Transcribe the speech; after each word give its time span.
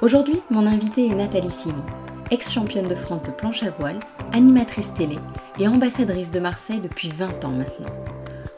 Aujourd'hui, 0.00 0.40
mon 0.48 0.64
invitée 0.64 1.08
est 1.08 1.14
Nathalie 1.14 1.50
Simon, 1.50 1.82
ex-championne 2.30 2.86
de 2.86 2.94
France 2.94 3.24
de 3.24 3.32
planche 3.32 3.64
à 3.64 3.70
voile, 3.70 3.98
animatrice 4.32 4.94
télé 4.94 5.16
et 5.58 5.66
ambassadrice 5.66 6.30
de 6.30 6.38
Marseille 6.38 6.78
depuis 6.80 7.08
20 7.08 7.44
ans 7.44 7.50
maintenant. 7.50 7.92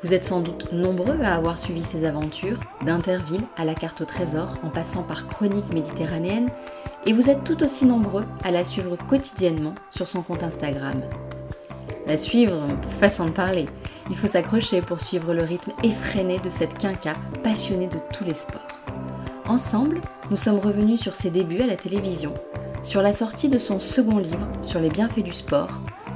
Vous 0.02 0.12
êtes 0.12 0.26
sans 0.26 0.40
doute 0.40 0.70
nombreux 0.70 1.18
à 1.22 1.34
avoir 1.34 1.56
suivi 1.56 1.82
ses 1.82 2.04
aventures, 2.04 2.60
d'Interville 2.84 3.40
à 3.56 3.64
la 3.64 3.74
carte 3.74 4.02
au 4.02 4.04
trésor 4.04 4.48
en 4.62 4.68
passant 4.68 5.02
par 5.02 5.26
Chronique 5.28 5.72
méditerranéenne, 5.72 6.50
et 7.06 7.14
vous 7.14 7.30
êtes 7.30 7.42
tout 7.42 7.62
aussi 7.62 7.86
nombreux 7.86 8.24
à 8.44 8.50
la 8.50 8.66
suivre 8.66 8.96
quotidiennement 8.96 9.74
sur 9.90 10.08
son 10.08 10.20
compte 10.20 10.42
Instagram. 10.42 11.00
La 12.06 12.18
suivre, 12.18 12.66
façon 13.00 13.24
de 13.24 13.30
parler. 13.30 13.64
Il 14.10 14.16
faut 14.16 14.26
s'accrocher 14.26 14.82
pour 14.82 15.00
suivre 15.00 15.32
le 15.32 15.44
rythme 15.44 15.72
effréné 15.82 16.38
de 16.38 16.50
cette 16.50 16.76
quinca 16.76 17.14
passionnée 17.42 17.86
de 17.86 17.98
tous 18.12 18.24
les 18.24 18.34
sports. 18.34 18.79
Ensemble, 19.50 20.00
nous 20.30 20.36
sommes 20.36 20.60
revenus 20.60 21.00
sur 21.00 21.16
ses 21.16 21.28
débuts 21.28 21.60
à 21.60 21.66
la 21.66 21.74
télévision, 21.74 22.32
sur 22.84 23.02
la 23.02 23.12
sortie 23.12 23.48
de 23.48 23.58
son 23.58 23.80
second 23.80 24.18
livre 24.18 24.48
sur 24.62 24.78
les 24.78 24.88
bienfaits 24.88 25.24
du 25.24 25.32
sport, 25.32 25.70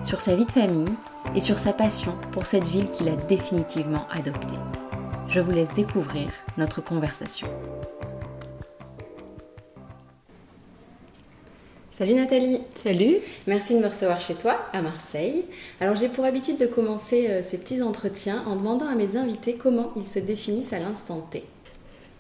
sur 0.05 0.21
sa 0.21 0.37
vie 0.37 0.47
de 0.47 0.53
famille 0.53 0.95
et 1.35 1.41
sur 1.41 1.59
sa 1.59 1.73
passion 1.73 2.15
pour 2.31 2.47
cette 2.47 2.69
ville 2.69 2.89
qu'il 2.91 3.09
a 3.09 3.17
définitivement 3.17 4.07
adoptée. 4.13 4.55
Je 5.27 5.41
vous 5.41 5.51
laisse 5.51 5.75
découvrir 5.75 6.29
notre 6.59 6.81
conversation. 6.81 7.49
Salut 11.91 12.15
Nathalie. 12.15 12.61
Salut. 12.77 13.17
Merci 13.49 13.75
de 13.75 13.81
me 13.81 13.89
recevoir 13.89 14.21
chez 14.21 14.37
toi, 14.37 14.61
à 14.73 14.81
Marseille. 14.81 15.45
Alors 15.81 15.97
j'ai 15.97 16.09
pour 16.09 16.25
habitude 16.25 16.59
de 16.59 16.67
commencer 16.67 17.27
euh, 17.29 17.43
ces 17.43 17.59
petits 17.59 17.83
entretiens 17.83 18.45
en 18.47 18.55
demandant 18.55 18.87
à 18.87 18.95
mes 18.95 19.17
invités 19.17 19.57
comment 19.57 19.91
ils 19.97 20.07
se 20.07 20.21
définissent 20.21 20.73
à 20.73 20.79
l'instant 20.79 21.27
T. 21.33 21.43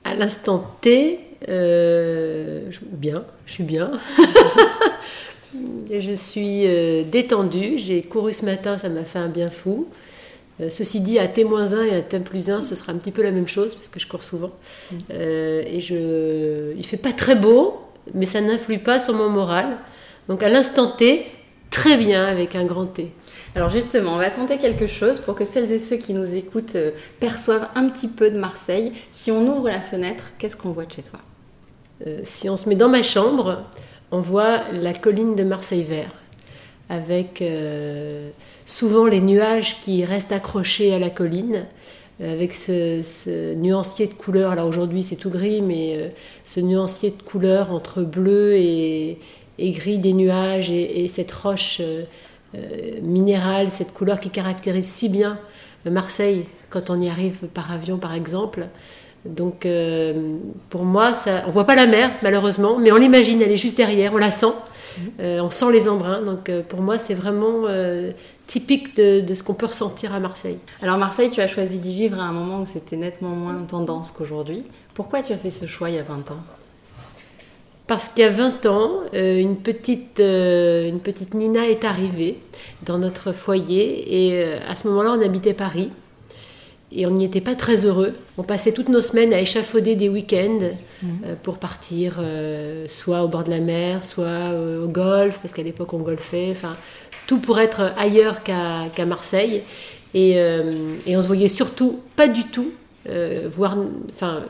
À 0.04 0.14
l'instant 0.14 0.76
T, 0.80 1.18
euh, 1.48 2.70
bien, 2.92 3.24
je 3.46 3.52
suis 3.52 3.64
bien. 3.64 3.92
je 5.90 6.14
suis 6.14 6.66
euh, 6.66 7.04
détendue. 7.04 7.74
J'ai 7.78 8.02
couru 8.02 8.32
ce 8.32 8.44
matin, 8.44 8.78
ça 8.78 8.88
m'a 8.88 9.04
fait 9.04 9.18
un 9.18 9.28
bien 9.28 9.48
fou. 9.48 9.86
ceci 10.68 11.00
dit, 11.00 11.18
à 11.18 11.26
T-1 11.26 11.84
et 11.84 11.94
à 11.96 12.02
T 12.02 12.20
plus 12.20 12.50
1, 12.50 12.62
ce 12.62 12.74
sera 12.74 12.92
un 12.92 12.96
petit 12.96 13.12
peu 13.12 13.22
la 13.22 13.30
même 13.30 13.48
chose 13.48 13.74
parce 13.74 13.88
que 13.88 13.98
je 13.98 14.06
cours 14.06 14.22
souvent. 14.22 14.52
Et 15.10 15.80
je, 15.80 16.74
il 16.76 16.86
fait 16.86 16.96
pas 16.96 17.12
très 17.12 17.34
beau, 17.34 17.80
mais 18.12 18.26
ça 18.26 18.40
n'influe 18.40 18.78
pas 18.78 19.00
sur 19.00 19.14
mon 19.14 19.28
moral. 19.28 19.78
Donc 20.28 20.42
à 20.42 20.48
l'instant 20.48 20.90
T, 20.90 21.26
très 21.70 21.96
bien 21.96 22.24
avec 22.24 22.54
un 22.54 22.64
grand 22.64 22.86
T. 22.86 23.12
Alors 23.56 23.70
justement, 23.70 24.14
on 24.14 24.18
va 24.18 24.30
tenter 24.30 24.58
quelque 24.58 24.88
chose 24.88 25.20
pour 25.20 25.36
que 25.36 25.44
celles 25.44 25.70
et 25.70 25.78
ceux 25.78 25.96
qui 25.96 26.12
nous 26.12 26.34
écoutent 26.34 26.74
euh, 26.74 26.90
perçoivent 27.20 27.68
un 27.76 27.88
petit 27.88 28.08
peu 28.08 28.30
de 28.30 28.38
Marseille. 28.38 28.92
Si 29.12 29.30
on 29.30 29.46
ouvre 29.46 29.68
la 29.68 29.80
fenêtre, 29.80 30.32
qu'est-ce 30.38 30.56
qu'on 30.56 30.70
voit 30.70 30.86
de 30.86 30.92
chez 30.92 31.02
toi? 31.02 31.20
Euh, 32.06 32.18
Si 32.24 32.48
on 32.50 32.56
se 32.56 32.68
met 32.68 32.74
dans 32.74 32.88
ma 32.88 33.04
chambre, 33.04 33.62
on 34.10 34.18
voit 34.18 34.62
la 34.72 34.92
colline 34.92 35.36
de 35.36 35.44
Marseille 35.44 35.84
vert, 35.84 36.10
avec 36.88 37.42
euh, 37.42 38.30
souvent 38.66 39.06
les 39.06 39.20
nuages 39.20 39.80
qui 39.82 40.04
restent 40.04 40.32
accrochés 40.32 40.92
à 40.92 40.98
la 40.98 41.10
colline 41.10 41.66
avec 42.20 42.54
ce, 42.54 43.54
nuancier 43.54 44.06
de 44.06 44.14
couleurs. 44.14 44.52
Alors 44.52 44.68
aujourd'hui 44.68 45.02
c'est 45.02 45.16
tout 45.16 45.30
gris, 45.30 45.62
mais 45.62 46.12
ce 46.44 46.60
nuancier 46.60 47.10
de 47.10 47.20
couleurs 47.20 47.72
entre 47.72 48.02
bleu 48.02 48.54
et, 48.54 49.18
gris 49.58 49.98
des 49.98 50.12
nuages 50.12 50.70
et, 50.70 51.08
cette 51.08 51.32
roche 51.32 51.80
minérale, 53.02 53.70
cette 53.70 53.92
couleur 53.92 54.18
qui 54.20 54.30
caractérise 54.30 54.86
si 54.86 55.08
bien 55.08 55.38
Marseille 55.84 56.46
quand 56.70 56.90
on 56.90 57.00
y 57.00 57.08
arrive 57.08 57.46
par 57.52 57.72
avion 57.72 57.98
par 57.98 58.14
exemple. 58.14 58.66
Donc 59.24 59.66
pour 60.68 60.84
moi, 60.84 61.14
ça, 61.14 61.44
on 61.46 61.50
voit 61.50 61.64
pas 61.64 61.74
la 61.74 61.86
mer 61.86 62.10
malheureusement, 62.22 62.78
mais 62.78 62.92
on 62.92 62.96
l'imagine, 62.96 63.40
elle 63.40 63.52
est 63.52 63.56
juste 63.56 63.76
derrière, 63.76 64.12
on 64.12 64.18
la 64.18 64.30
sent, 64.30 64.52
mmh. 64.98 65.02
on 65.20 65.50
sent 65.50 65.72
les 65.72 65.88
embruns. 65.88 66.22
Donc 66.22 66.50
pour 66.68 66.82
moi, 66.82 66.98
c'est 66.98 67.14
vraiment 67.14 67.64
typique 68.46 68.96
de, 68.96 69.34
ce 69.34 69.42
qu'on 69.42 69.54
peut 69.54 69.66
ressentir 69.66 70.14
à 70.14 70.20
Marseille. 70.20 70.58
Alors 70.82 70.98
Marseille, 70.98 71.30
tu 71.30 71.40
as 71.40 71.48
choisi 71.48 71.78
d'y 71.78 71.94
vivre 71.94 72.20
à 72.20 72.24
un 72.24 72.32
moment 72.32 72.60
où 72.60 72.66
c'était 72.66 72.96
nettement 72.96 73.30
moins 73.30 73.62
tendance 73.64 74.12
qu'aujourd'hui. 74.12 74.64
Pourquoi 74.94 75.22
tu 75.22 75.32
as 75.32 75.38
fait 75.38 75.50
ce 75.50 75.66
choix 75.66 75.90
il 75.90 75.96
y 75.96 75.98
a 75.98 76.02
20 76.02 76.30
ans? 76.30 76.42
Parce 77.86 78.08
qu'il 78.08 78.24
y 78.24 78.26
a 78.26 78.30
20 78.30 78.66
ans, 78.66 79.00
euh, 79.12 79.38
une, 79.38 79.56
petite, 79.56 80.20
euh, 80.20 80.88
une 80.88 81.00
petite 81.00 81.34
Nina 81.34 81.68
est 81.68 81.84
arrivée 81.84 82.38
dans 82.82 82.98
notre 82.98 83.32
foyer 83.32 84.26
et 84.26 84.42
euh, 84.42 84.58
à 84.66 84.74
ce 84.74 84.88
moment-là, 84.88 85.16
on 85.18 85.22
habitait 85.22 85.52
Paris 85.52 85.90
et 86.90 87.06
on 87.06 87.10
n'y 87.10 87.26
était 87.26 87.42
pas 87.42 87.54
très 87.54 87.84
heureux. 87.84 88.14
On 88.38 88.42
passait 88.42 88.72
toutes 88.72 88.88
nos 88.88 89.02
semaines 89.02 89.34
à 89.34 89.40
échafauder 89.40 89.96
des 89.96 90.08
week-ends 90.08 90.70
mmh. 91.02 91.08
pour 91.42 91.58
partir 91.58 92.20
soit 92.86 93.24
au 93.24 93.28
bord 93.28 93.42
de 93.42 93.50
la 93.50 93.58
mer, 93.58 94.04
soit 94.04 94.52
au 94.80 94.86
golf, 94.86 95.40
parce 95.40 95.52
qu'à 95.52 95.64
l'époque 95.64 95.92
on 95.92 95.98
golfait, 95.98 96.50
enfin 96.52 96.76
tout 97.26 97.40
pour 97.40 97.58
être 97.58 97.92
ailleurs 97.96 98.44
qu'à 98.44 99.06
Marseille. 99.06 99.62
Euh, 100.14 100.96
et, 101.04 101.16
on 101.16 101.22
se 101.22 101.26
voyait 101.26 101.48
surtout 101.48 101.98
pas 102.14 102.28
du 102.28 102.44
tout 102.44 102.70
voir, 103.50 103.76
enfin, 104.12 104.44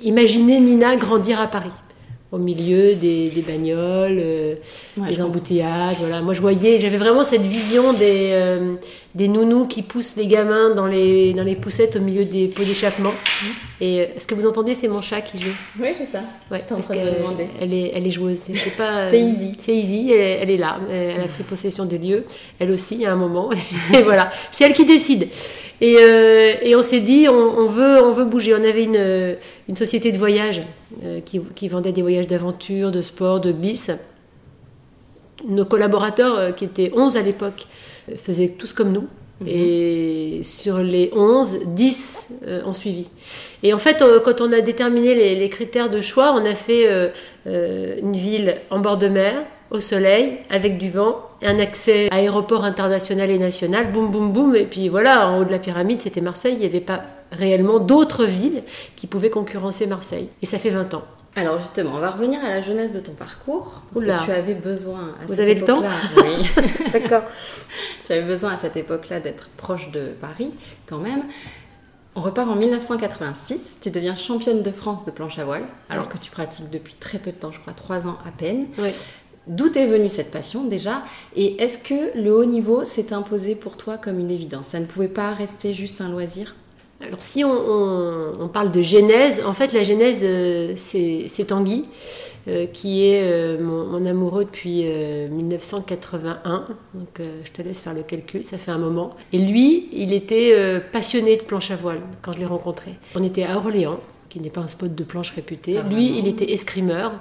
imaginer 0.00 0.58
Nina 0.58 0.96
grandir 0.96 1.38
à 1.38 1.46
Paris 1.46 1.70
au 2.32 2.38
milieu 2.38 2.94
des, 2.94 3.44
bagnoles, 3.46 4.16
euh, 4.18 4.54
des 4.96 5.20
embouteillages. 5.20 5.96
Voilà. 5.98 6.22
Moi, 6.22 6.32
je 6.32 6.40
voyais, 6.40 6.78
j'avais 6.78 6.96
vraiment 6.96 7.22
cette 7.22 7.42
vision 7.42 7.92
des, 7.92 8.30
euh, 8.32 8.72
des 9.14 9.28
nounous 9.28 9.66
qui 9.66 9.82
poussent 9.82 10.16
les 10.16 10.26
gamins 10.26 10.74
dans 10.74 10.86
les, 10.86 11.34
dans 11.34 11.42
les 11.42 11.56
poussettes 11.56 11.96
au 11.96 12.00
milieu 12.00 12.24
des 12.24 12.48
pots 12.48 12.64
d'échappement. 12.64 13.10
Mhm. 13.10 13.48
Et 13.80 14.00
euh, 14.00 14.06
est-ce 14.16 14.26
que 14.26 14.34
vous 14.34 14.46
entendez 14.46 14.74
C'est 14.74 14.88
mon 14.88 15.02
chat 15.02 15.20
qui 15.20 15.38
joue? 15.38 15.54
Oui, 15.78 15.88
c'est 15.98 16.10
ça. 16.10 16.24
Ouais, 16.50 16.62
parce 16.68 16.90
elle 16.90 17.74
est, 17.74 17.92
elle 17.94 18.06
est 18.06 18.10
joueuse. 18.10 18.38
C'est 18.38 18.76
pas. 18.76 19.08
c'est 19.10 19.20
easy. 19.20 19.52
C'est 19.58 19.74
easy. 19.74 20.12
Elle, 20.12 20.50
est 20.50 20.56
là. 20.56 20.78
Elle 20.90 21.20
a 21.20 21.28
pris 21.28 21.42
possession 21.42 21.84
des 21.84 21.98
lieux. 21.98 22.24
Elle 22.58 22.70
aussi, 22.70 23.04
à 23.04 23.12
un 23.12 23.16
moment. 23.16 23.50
et 23.94 24.02
voilà. 24.02 24.30
C'est 24.50 24.64
elle 24.64 24.74
qui 24.74 24.84
décide. 24.84 25.28
Et, 25.80 25.96
et 26.62 26.76
on 26.76 26.82
s'est 26.82 27.00
dit, 27.00 27.26
on, 27.28 27.34
on, 27.34 27.66
veut, 27.66 28.02
on 28.04 28.12
veut 28.12 28.24
bouger. 28.24 28.54
On 28.54 28.64
avait 28.64 28.84
une, 28.84 29.36
une 29.68 29.76
société 29.76 30.12
de 30.12 30.18
voyage 30.18 30.62
euh, 31.04 31.20
qui, 31.20 31.68
vendait 31.68 31.92
des 31.92 32.02
voyages 32.02 32.26
d'aventure, 32.26 32.92
de 32.92 33.02
sport, 33.02 33.40
de 33.40 33.50
glisse. 33.50 33.90
Nos 35.48 35.64
collaborateurs, 35.64 36.38
euh, 36.38 36.52
qui 36.52 36.64
étaient 36.64 36.92
11 36.94 37.16
à 37.16 37.22
l'époque, 37.22 37.66
euh, 37.66 37.91
faisaient 38.16 38.48
tous 38.48 38.72
comme 38.72 38.92
nous. 38.92 39.08
Mhm. 39.40 39.48
Et 39.48 40.40
sur 40.44 40.78
les 40.78 41.10
11, 41.14 41.58
10 41.66 42.28
ont 42.64 42.72
suivi. 42.72 43.10
Et 43.62 43.72
en 43.74 43.78
fait, 43.78 44.04
quand 44.24 44.40
on 44.40 44.52
a 44.52 44.60
déterminé 44.60 45.34
les, 45.34 45.48
critères 45.48 45.90
de 45.90 46.00
choix, 46.00 46.32
on 46.32 46.44
a 46.44 46.54
fait 46.54 46.88
une 47.46 48.16
ville 48.16 48.58
en 48.70 48.78
bord 48.78 48.98
de 48.98 49.08
mer, 49.08 49.34
au 49.72 49.80
soleil, 49.80 50.38
avec 50.50 50.78
du 50.78 50.90
vent, 50.90 51.26
un 51.42 51.58
accès 51.58 52.08
à 52.10 52.16
aéroport 52.16 52.64
international 52.64 53.30
et 53.30 53.38
national, 53.38 53.90
boum, 53.90 54.10
boum, 54.10 54.32
boum. 54.32 54.54
Et 54.54 54.66
puis 54.66 54.88
voilà, 54.88 55.28
en 55.28 55.38
haut 55.38 55.44
de 55.44 55.50
la 55.50 55.58
pyramide, 55.58 56.02
c'était 56.02 56.20
Marseille. 56.20 56.52
Il 56.54 56.60
n'y 56.60 56.66
avait 56.66 56.80
pas 56.80 57.02
réellement 57.32 57.78
d'autres 57.78 58.26
villes 58.26 58.62
qui 58.96 59.06
pouvaient 59.06 59.30
concurrencer 59.30 59.86
Marseille. 59.86 60.28
Et 60.42 60.46
ça 60.46 60.58
fait 60.58 60.70
20 60.70 60.94
ans. 60.94 61.04
Alors 61.34 61.58
justement, 61.58 61.92
on 61.94 61.98
va 61.98 62.10
revenir 62.10 62.44
à 62.44 62.48
la 62.48 62.60
jeunesse 62.60 62.92
de 62.92 63.00
ton 63.00 63.12
parcours. 63.12 63.82
Parce 63.92 64.04
que 64.04 64.24
tu 64.24 64.30
avais 64.30 64.54
besoin. 64.54 65.14
À 65.22 65.26
Vous 65.26 65.40
avez 65.40 65.54
le 65.54 65.64
temps 65.64 65.82
Oui. 66.16 66.50
D'accord. 66.92 67.22
Tu 68.04 68.12
avais 68.12 68.22
besoin 68.26 68.52
à 68.52 68.56
cette 68.56 68.76
époque-là 68.76 69.20
d'être 69.20 69.48
proche 69.56 69.90
de 69.90 70.08
Paris, 70.20 70.52
quand 70.86 70.98
même. 70.98 71.24
On 72.14 72.20
repart 72.20 72.50
en 72.50 72.56
1986. 72.56 73.78
Tu 73.80 73.90
deviens 73.90 74.14
championne 74.16 74.62
de 74.62 74.70
France 74.70 75.04
de 75.06 75.10
planche 75.10 75.38
à 75.38 75.44
voile, 75.44 75.64
alors 75.88 76.10
que 76.10 76.18
tu 76.18 76.30
pratiques 76.30 76.68
depuis 76.68 76.94
très 77.00 77.18
peu 77.18 77.32
de 77.32 77.36
temps, 77.36 77.52
je 77.52 77.60
crois 77.60 77.72
trois 77.72 78.06
ans 78.06 78.18
à 78.26 78.30
peine. 78.30 78.66
Oui. 78.78 78.90
D'où 79.46 79.66
est 79.74 79.86
venue 79.86 80.10
cette 80.10 80.30
passion 80.30 80.64
déjà? 80.64 81.02
Et 81.34 81.60
est-ce 81.60 81.78
que 81.78 82.16
le 82.16 82.32
haut 82.32 82.44
niveau 82.44 82.84
s'est 82.84 83.12
imposé 83.12 83.56
pour 83.56 83.76
toi 83.76 83.98
comme 83.98 84.20
une 84.20 84.30
évidence? 84.30 84.68
Ça 84.68 84.80
ne 84.80 84.84
pouvait 84.84 85.08
pas 85.08 85.32
rester 85.32 85.72
juste 85.72 86.00
un 86.00 86.10
loisir? 86.10 86.54
Alors 87.04 87.20
si 87.20 87.44
on, 87.44 88.48
parle 88.52 88.70
de 88.70 88.82
genèse, 88.82 89.42
en 89.44 89.52
fait 89.52 89.72
la 89.72 89.82
genèse 89.82 90.20
euh, 90.22 90.74
c'est 90.76 91.46
Tanguy, 91.46 91.84
euh, 92.48 92.66
qui 92.66 93.06
est 93.06 93.22
euh, 93.22 93.60
mon, 93.60 94.04
amoureux 94.06 94.44
depuis 94.44 94.84
1981. 94.84 96.66
Donc 96.94 97.20
je 97.44 97.50
te 97.50 97.62
laisse 97.62 97.80
faire 97.80 97.94
le 97.94 98.02
calcul, 98.02 98.44
ça 98.44 98.58
fait 98.58 98.70
un 98.70 98.78
moment. 98.78 99.16
Et 99.32 99.38
lui, 99.38 99.88
il 99.92 100.12
était 100.12 100.80
passionné 100.92 101.36
de 101.36 101.42
planche 101.42 101.70
à 101.70 101.76
voile 101.76 102.00
quand 102.20 102.32
je 102.32 102.38
l'ai 102.38 102.46
rencontré. 102.46 102.92
On 103.14 103.22
était 103.22 103.44
à 103.44 103.56
Orléans, 103.56 104.00
qui 104.28 104.40
n'est 104.40 104.50
pas 104.50 104.60
un 104.60 104.68
spot 104.68 104.94
de 104.94 105.04
planche 105.04 105.30
réputé. 105.30 105.78
Ah, 105.78 105.88
lui, 105.88 106.18
il 106.18 106.28
était 106.28 106.52
escrimeur. 106.52 107.12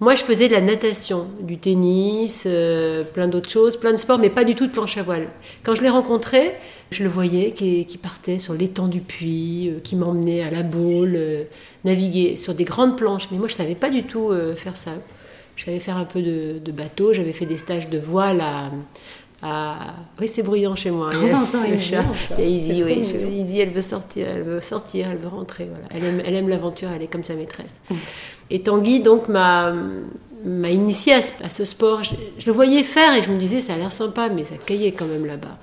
Moi, 0.00 0.16
je 0.16 0.24
faisais 0.24 0.48
de 0.48 0.52
la 0.52 0.60
natation, 0.60 1.28
du 1.40 1.56
tennis, 1.56 2.44
euh, 2.46 3.04
plein 3.04 3.28
d'autres 3.28 3.48
choses, 3.48 3.76
plein 3.76 3.92
de 3.92 3.96
sports, 3.96 4.18
mais 4.18 4.28
pas 4.28 4.42
du 4.42 4.56
tout 4.56 4.66
de 4.66 4.72
planche 4.72 4.98
à 4.98 5.04
voile. 5.04 5.28
Quand 5.62 5.76
je 5.76 5.82
l'ai 5.82 5.88
rencontré, 5.88 6.52
je 6.90 7.04
le 7.04 7.08
voyais 7.08 7.52
qui, 7.52 7.86
partait 8.02 8.38
sur 8.38 8.54
l'étang 8.54 8.88
du 8.88 9.00
puits, 9.00 9.68
euh, 9.68 9.78
qui 9.78 9.94
m'emmenait 9.94 10.42
à 10.42 10.50
la 10.50 10.64
boule, 10.64 11.12
euh, 11.14 11.44
naviguer 11.84 12.34
sur 12.34 12.54
des 12.54 12.64
grandes 12.64 12.98
planches. 12.98 13.28
Mais 13.30 13.38
moi, 13.38 13.46
je 13.46 13.54
savais 13.54 13.76
pas 13.76 13.88
du 13.88 14.02
tout 14.02 14.32
faire 14.56 14.76
ça. 14.76 14.90
Je 15.54 15.66
savais 15.66 15.78
faire 15.78 15.96
un 15.96 16.04
peu 16.04 16.22
de, 16.22 16.58
de 16.58 16.72
bateau, 16.72 17.12
j'avais 17.12 17.32
fait 17.32 17.46
des 17.46 17.56
stages 17.56 17.88
de 17.88 17.98
voile 17.98 18.40
à, 18.40 18.72
oui, 20.20 20.28
c'est 20.28 20.42
bruyant 20.42 20.74
chez 20.74 20.90
moi. 20.90 21.10
On 21.14 21.34
entend 21.34 21.68
le 21.68 21.78
chat. 21.78 22.04
Izzy, 22.38 22.82
oui. 22.82 23.00
Izzy, 23.00 23.60
elle 23.60 23.70
veut 23.70 23.82
sortir, 23.82 24.26
elle 24.28 24.42
veut 24.42 24.60
sortir, 24.60 25.08
elle 25.10 25.18
veut 25.18 25.28
rentrer. 25.28 25.68
Voilà. 25.70 25.86
Elle 25.90 26.04
aime, 26.04 26.22
elle 26.24 26.34
aime 26.34 26.48
l'aventure, 26.48 26.88
elle 26.94 27.02
est 27.02 27.08
comme 27.08 27.24
sa 27.24 27.34
maîtresse. 27.34 27.80
Et 28.50 28.60
Tanguy, 28.60 29.00
donc, 29.00 29.28
m'a 29.28 29.72
m'a 30.44 30.70
initié 30.70 31.14
à 31.14 31.50
ce, 31.50 31.64
sport. 31.64 32.02
Je, 32.04 32.46
le 32.46 32.52
voyais 32.52 32.82
faire 32.82 33.16
et 33.16 33.22
je 33.22 33.30
me 33.30 33.38
disais, 33.38 33.60
ça 33.60 33.74
a 33.74 33.76
l'air 33.78 33.92
sympa, 33.92 34.28
mais 34.28 34.44
ça 34.44 34.56
caillait 34.56 34.92
quand 34.92 35.06
même 35.06 35.24
là-bas. 35.24 35.56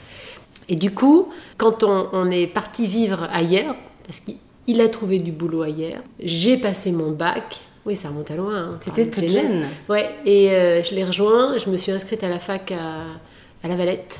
Et 0.69 0.75
du 0.75 0.92
coup, 0.92 1.30
quand 1.57 1.84
on, 1.84 2.07
on 2.13 2.30
est 2.31 2.48
parti 2.48 2.88
vivre 2.88 3.27
ailleurs, 3.31 3.75
parce 4.07 4.22
qu'il 4.22 4.81
a 4.81 4.89
trouvé 4.89 5.19
du 5.19 5.31
boulot 5.31 5.62
ailleurs, 5.62 6.01
j'ai 6.19 6.57
passé 6.57 6.92
mon 6.92 7.12
bac. 7.12 7.60
Oui, 7.86 7.95
ça 7.95 8.10
remonte 8.10 8.30
à 8.31 8.36
loin. 8.36 8.56
Hein. 8.56 8.80
C'était 8.81 9.10
toute 9.10 9.30
jeune. 9.30 9.66
Ouais, 9.89 10.10
et 10.25 10.51
euh, 10.51 10.84
je 10.84 10.94
l'ai 10.94 11.04
rejoint. 11.04 11.57
Je 11.57 11.69
me 11.69 11.77
suis 11.77 11.92
inscrite 11.92 12.24
à 12.24 12.30
la 12.30 12.39
fac 12.39 12.72
à, 12.72 13.06
à 13.63 13.68
La 13.68 13.75
Valette, 13.75 14.19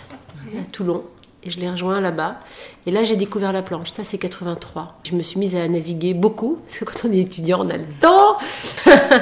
à 0.58 0.72
Toulon. 0.72 1.04
Et 1.44 1.50
je 1.50 1.60
l'ai 1.60 1.70
rejoint 1.70 2.02
là-bas. 2.02 2.40
Et 2.86 2.92
là, 2.92 3.04
j'ai 3.04 3.16
découvert 3.16 3.52
la 3.52 3.64
planche. 3.64 3.90
Ça, 3.90 4.04
c'est 4.04 4.20
83. 4.20 5.00
Je 5.04 5.16
me 5.16 5.24
suis 5.24 5.40
mise 5.40 5.56
à 5.56 5.68
naviguer 5.68 6.14
beaucoup, 6.14 6.60
parce 6.64 6.78
que 6.78 6.86
quand 6.86 7.10
on 7.10 7.12
est 7.12 7.20
étudiant, 7.20 7.66
on 7.66 7.70
a 7.70 7.78
le 7.78 7.86
temps. 8.00 8.38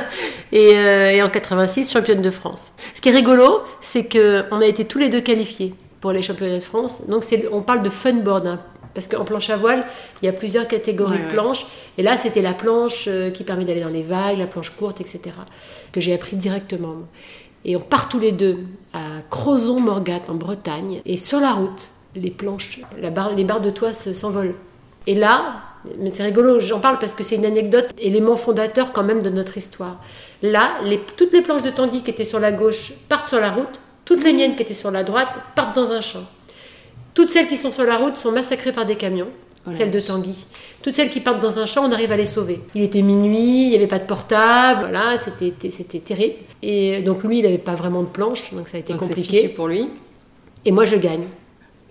Euh, 0.52 1.10
et, 1.12 1.22
en 1.22 1.30
86, 1.30 1.92
championne 1.92 2.24
de 2.24 2.32
France. 2.32 2.72
Ce 2.96 3.02
qui 3.02 3.10
est 3.10 3.12
rigolo, 3.12 3.62
c'est 3.82 4.12
qu'on 4.12 4.60
a 4.60 4.66
été 4.66 4.84
tous 4.84 4.98
les 4.98 5.08
deux 5.08 5.22
qualifiés 5.22 5.76
pour 6.02 6.12
les 6.12 6.24
championnats 6.24 6.56
de 6.56 6.60
France. 6.60 7.04
Donc, 7.08 7.24
on 7.52 7.62
parle 7.62 7.84
de 7.84 7.90
funboard. 7.92 8.48
Hein, 8.48 8.60
parce 8.96 9.08
qu'en 9.08 9.26
planche 9.26 9.50
à 9.52 9.58
voile, 9.58 9.86
il 10.22 10.26
y 10.26 10.30
a 10.30 10.34
plusieurs 10.34 10.68
catégories 10.68 11.20
de 11.20 11.30
planches. 11.30 11.66
Et 11.98 12.04
là, 12.04 12.18
c'était 12.18 12.42
la 12.42 12.54
planche 12.54 13.06
euh, 13.08 13.30
qui 13.30 13.44
permet 13.44 13.64
d'aller 13.64 13.82
dans 13.82 13.90
les 13.90 14.02
vagues, 14.02 14.40
la 14.40 14.48
planche 14.48 14.72
courte, 14.72 15.00
etc. 15.02 15.22
Que 15.92 16.02
j'ai 16.02 16.14
appris 16.14 16.36
directement. 16.36 16.96
Et 17.66 17.76
on 17.76 17.82
part 17.82 18.10
tous 18.10 18.20
les 18.20 18.32
deux 18.32 18.58
à 18.94 19.20
Crozon-Morgat 19.30 20.22
en 20.30 20.36
Bretagne. 20.36 21.02
Et 21.06 21.18
sur 21.18 21.40
la 21.40 21.52
route, 21.52 21.90
les 22.16 22.32
planches, 22.32 22.80
la 23.00 23.10
barre, 23.12 23.36
les 23.36 23.44
barres 23.44 23.62
de 23.62 23.70
toit 23.70 23.94
s'envolent. 23.94 24.56
Et 25.08 25.16
là, 25.16 25.64
mais 25.98 26.12
c'est 26.12 26.24
rigolo, 26.24 26.60
j'en 26.60 26.80
parle 26.80 27.00
parce 27.00 27.14
que 27.14 27.24
c'est 27.24 27.36
une 27.36 27.46
anecdote, 27.46 27.90
élément 28.00 28.36
fondateur 28.36 28.92
quand 28.92 29.04
même 29.04 29.22
de 29.22 29.30
notre 29.30 29.58
histoire. 29.58 30.02
Là, 30.42 30.74
les, 30.84 31.00
toutes 31.00 31.34
les 31.34 31.42
planches 31.42 31.64
de 31.64 31.70
Tanguy 31.70 32.04
qui 32.04 32.12
étaient 32.12 32.24
sur 32.24 32.40
la 32.40 32.52
gauche 32.52 32.92
partent 33.08 33.28
sur 33.28 33.40
la 33.40 33.52
route, 33.52 33.80
toutes 34.06 34.24
les 34.24 34.34
miennes 34.34 34.56
qui 34.56 34.64
étaient 34.64 34.74
sur 34.74 34.92
la 34.92 35.04
droite 35.04 35.30
partent 35.56 35.76
dans 35.76 35.92
un 35.92 36.02
champ. 36.02 36.24
Toutes 37.14 37.30
celles 37.30 37.48
qui 37.48 37.58
sont 37.58 37.72
sur 37.72 37.86
la 37.86 37.98
route 37.98 38.18
sont 38.18 38.32
massacrées 38.32 38.72
par 38.72 38.86
des 38.86 38.96
camions. 38.96 39.30
Celles 39.72 39.92
de 39.92 40.00
Tanguy. 40.00 40.46
Toutes 40.82 40.94
celles 40.94 41.10
qui 41.10 41.20
partent 41.20 41.42
dans 41.42 41.60
un 41.60 41.66
champ, 41.66 41.86
on 41.86 41.92
arrive 41.92 42.12
à 42.12 42.18
les 42.18 42.26
sauver. 42.26 42.62
Il 42.76 42.84
était 42.84 43.02
minuit, 43.02 43.66
il 43.66 43.70
n'y 43.70 43.76
avait 43.76 43.88
pas 43.88 44.00
de 44.00 44.06
portable, 44.06 44.82
voilà, 44.82 45.18
c'était 45.18 45.52
terrible. 46.00 46.36
Et 46.62 47.02
donc 47.02 47.24
lui, 47.24 47.40
il 47.40 47.44
n'avait 47.44 47.58
pas 47.58 47.76
vraiment 47.76 48.02
de 48.02 48.08
planche, 48.08 48.54
donc 48.54 48.68
ça 48.68 48.78
a 48.78 48.80
été 48.80 48.94
compliqué. 48.94 49.48
pour 49.50 49.68
lui. 49.68 49.88
Et 50.66 50.72
moi, 50.72 50.86
je 50.86 50.96
gagne. 50.96 51.26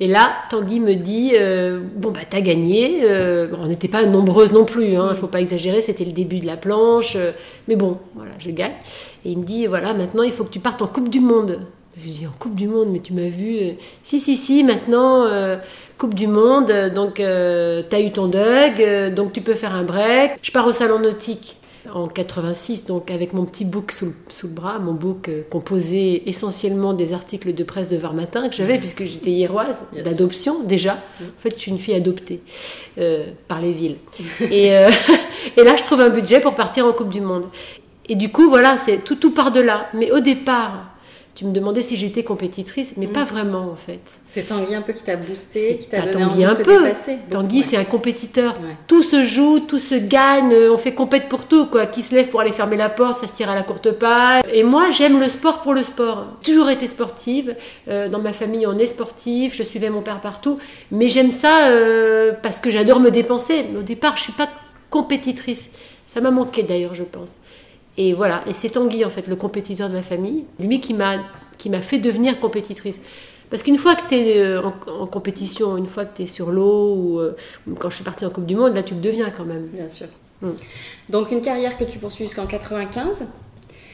Et 0.00 0.06
là, 0.06 0.30
Tanguy 0.48 0.78
me 0.78 0.94
dit 0.94 1.32
euh, 1.34 1.80
Bon, 1.96 2.10
bah, 2.10 2.20
t'as 2.28 2.40
gagné. 2.40 3.00
Euh, 3.02 3.48
on 3.60 3.66
n'était 3.66 3.88
pas 3.88 4.04
nombreuses 4.04 4.52
non 4.52 4.64
plus, 4.64 4.90
il 4.90 4.96
hein, 4.96 5.10
ne 5.10 5.14
faut 5.14 5.26
pas 5.26 5.40
exagérer, 5.40 5.80
c'était 5.80 6.04
le 6.04 6.12
début 6.12 6.38
de 6.38 6.46
la 6.46 6.56
planche. 6.56 7.14
Euh, 7.16 7.32
mais 7.66 7.76
bon, 7.76 7.98
voilà, 8.14 8.32
je 8.38 8.50
gagne. 8.50 8.74
Et 9.24 9.32
il 9.32 9.38
me 9.38 9.44
dit 9.44 9.66
Voilà, 9.66 9.94
maintenant, 9.94 10.22
il 10.22 10.32
faut 10.32 10.44
que 10.44 10.50
tu 10.50 10.60
partes 10.60 10.82
en 10.82 10.86
Coupe 10.86 11.08
du 11.08 11.20
Monde. 11.20 11.60
Je 11.98 12.04
lui 12.04 12.10
dis 12.10 12.26
En 12.26 12.32
Coupe 12.38 12.54
du 12.54 12.68
Monde, 12.68 12.88
mais 12.90 13.00
tu 13.00 13.12
m'as 13.12 13.28
vu 13.28 13.58
Si, 14.02 14.20
si, 14.20 14.36
si, 14.36 14.62
maintenant, 14.64 15.26
Coupe 15.98 16.14
du 16.14 16.26
Monde, 16.26 16.72
donc 16.94 17.14
t'as 17.16 18.00
eu 18.00 18.10
ton 18.12 18.28
Doug, 18.28 19.14
donc 19.14 19.32
tu 19.32 19.40
peux 19.40 19.54
faire 19.54 19.74
un 19.74 19.84
break. 19.84 20.38
Je 20.42 20.52
pars 20.52 20.66
au 20.66 20.72
salon 20.72 21.00
nautique 21.00 21.58
en 21.94 22.08
86, 22.08 22.84
donc 22.84 23.10
avec 23.10 23.32
mon 23.32 23.44
petit 23.44 23.64
book 23.64 23.92
sous, 23.92 24.12
le 24.42 24.48
bras, 24.48 24.78
mon 24.78 24.92
book 24.92 25.28
euh, 25.28 25.42
composé 25.48 26.28
essentiellement 26.28 26.92
des 26.92 27.12
articles 27.12 27.54
de 27.54 27.64
presse 27.64 27.88
de 27.88 27.96
Var 27.96 28.14
Matin 28.14 28.48
que 28.48 28.54
j'avais, 28.54 28.78
puisque 28.78 29.04
j'étais 29.04 29.30
hiéroise, 29.30 29.80
d'adoption 30.04 30.62
déjà. 30.62 30.94
Mm. 30.94 31.24
En 31.24 31.40
fait, 31.40 31.54
je 31.54 31.60
suis 31.60 31.70
une 31.70 31.78
fille 31.78 31.94
adoptée 31.94 32.40
euh, 32.98 33.26
par 33.46 33.60
les 33.60 33.72
villes. 33.72 33.96
et, 34.40 34.76
euh, 34.76 34.90
et 35.56 35.64
là, 35.64 35.76
je 35.76 35.84
trouve 35.84 36.00
un 36.00 36.10
budget 36.10 36.40
pour 36.40 36.54
partir 36.54 36.86
en 36.86 36.92
Coupe 36.92 37.10
du 37.10 37.20
Monde. 37.20 37.46
Et 38.08 38.14
du 38.14 38.30
coup, 38.30 38.48
voilà, 38.48 38.78
c'est 38.78 38.98
tout, 38.98 39.16
tout 39.16 39.32
part 39.32 39.52
de 39.52 39.60
là. 39.60 39.88
Mais 39.94 40.10
au 40.10 40.20
départ, 40.20 40.87
tu 41.38 41.44
me 41.44 41.52
demandais 41.52 41.82
si 41.82 41.96
j'étais 41.96 42.24
compétitrice, 42.24 42.94
mais 42.96 43.06
pas 43.06 43.22
vraiment 43.22 43.70
en 43.70 43.76
fait. 43.76 44.18
C'est 44.26 44.48
Tanguy 44.48 44.74
un 44.74 44.82
peu 44.82 44.92
qui 44.92 45.04
t'a 45.04 45.14
boosté, 45.14 45.78
qui 45.78 45.86
t'a 45.86 46.00
donné 46.00 46.26
Tanguy 46.26 46.44
un 46.44 46.54
peu. 46.56 46.80
Tanguy, 47.30 47.62
c'est 47.62 47.76
un 47.76 47.84
compétiteur. 47.84 48.54
Tout 48.88 49.04
se 49.04 49.22
joue, 49.24 49.60
tout 49.60 49.78
se 49.78 49.94
gagne, 49.94 50.52
on 50.68 50.76
fait 50.76 50.94
compète 50.94 51.28
pour 51.28 51.46
tout, 51.46 51.66
quoi. 51.66 51.86
Qui 51.86 52.02
se 52.02 52.12
lève 52.12 52.26
pour 52.26 52.40
aller 52.40 52.50
fermer 52.50 52.76
la 52.76 52.88
porte, 52.88 53.18
ça 53.18 53.28
se 53.28 53.32
tire 53.34 53.48
à 53.48 53.54
la 53.54 53.62
courte 53.62 53.92
paille. 53.92 54.42
Et 54.52 54.64
moi, 54.64 54.90
j'aime 54.90 55.20
le 55.20 55.28
sport 55.28 55.60
pour 55.60 55.74
le 55.74 55.84
sport. 55.84 56.26
Toujours 56.42 56.70
été 56.70 56.88
sportive. 56.88 57.54
Euh, 57.86 58.08
dans 58.08 58.18
ma 58.18 58.32
famille, 58.32 58.66
on 58.66 58.76
est 58.76 58.86
sportif. 58.86 59.54
Je 59.54 59.62
suivais 59.62 59.90
mon 59.90 60.02
père 60.02 60.20
partout. 60.20 60.58
Mais 60.90 61.08
j'aime 61.08 61.30
ça 61.30 61.68
euh, 61.68 62.32
parce 62.42 62.58
que 62.58 62.72
j'adore 62.72 62.98
me 62.98 63.12
dépenser. 63.12 63.64
au 63.78 63.82
départ, 63.82 64.16
je 64.16 64.22
suis 64.22 64.32
pas 64.32 64.48
compétitrice. 64.90 65.68
Ça 66.08 66.20
m'a 66.20 66.32
manqué 66.32 66.64
d'ailleurs, 66.64 66.96
je 66.96 67.04
pense. 67.04 67.38
Et 67.98 68.14
voilà, 68.14 68.42
et 68.46 68.54
c'est 68.54 68.70
Tanguy 68.70 69.04
en 69.04 69.10
fait, 69.10 69.26
le 69.26 69.34
compétiteur 69.34 69.90
de 69.90 69.94
la 69.94 70.02
famille, 70.02 70.44
lui 70.60 70.80
qui 70.80 70.94
m'a 70.94 71.16
qui 71.58 71.68
m'a 71.68 71.80
fait 71.80 71.98
devenir 71.98 72.38
compétitrice. 72.38 73.00
Parce 73.50 73.64
qu'une 73.64 73.76
fois 73.76 73.96
que 73.96 74.08
tu 74.08 74.14
es 74.14 74.40
euh, 74.40 74.62
en, 74.62 75.06
compétition, 75.06 75.76
une 75.76 75.88
fois 75.88 76.04
que 76.04 76.16
tu 76.16 76.22
es 76.22 76.26
sur 76.26 76.52
l'eau, 76.52 76.94
ou 76.94 77.18
euh, 77.18 77.34
quand 77.80 77.90
je 77.90 77.96
suis 77.96 78.04
partie 78.04 78.24
en 78.24 78.30
Coupe 78.30 78.46
du 78.46 78.54
Monde, 78.54 78.74
là 78.74 78.84
tu 78.84 78.94
le 78.94 79.00
deviens 79.00 79.30
quand 79.30 79.44
même. 79.44 79.66
Bien 79.72 79.88
sûr. 79.88 80.06
Mm. 80.42 80.50
Donc 81.08 81.32
une 81.32 81.42
carrière 81.42 81.76
que 81.76 81.82
tu 81.82 81.98
poursuis 81.98 82.26
jusqu'en 82.26 82.46
95. 82.46 83.24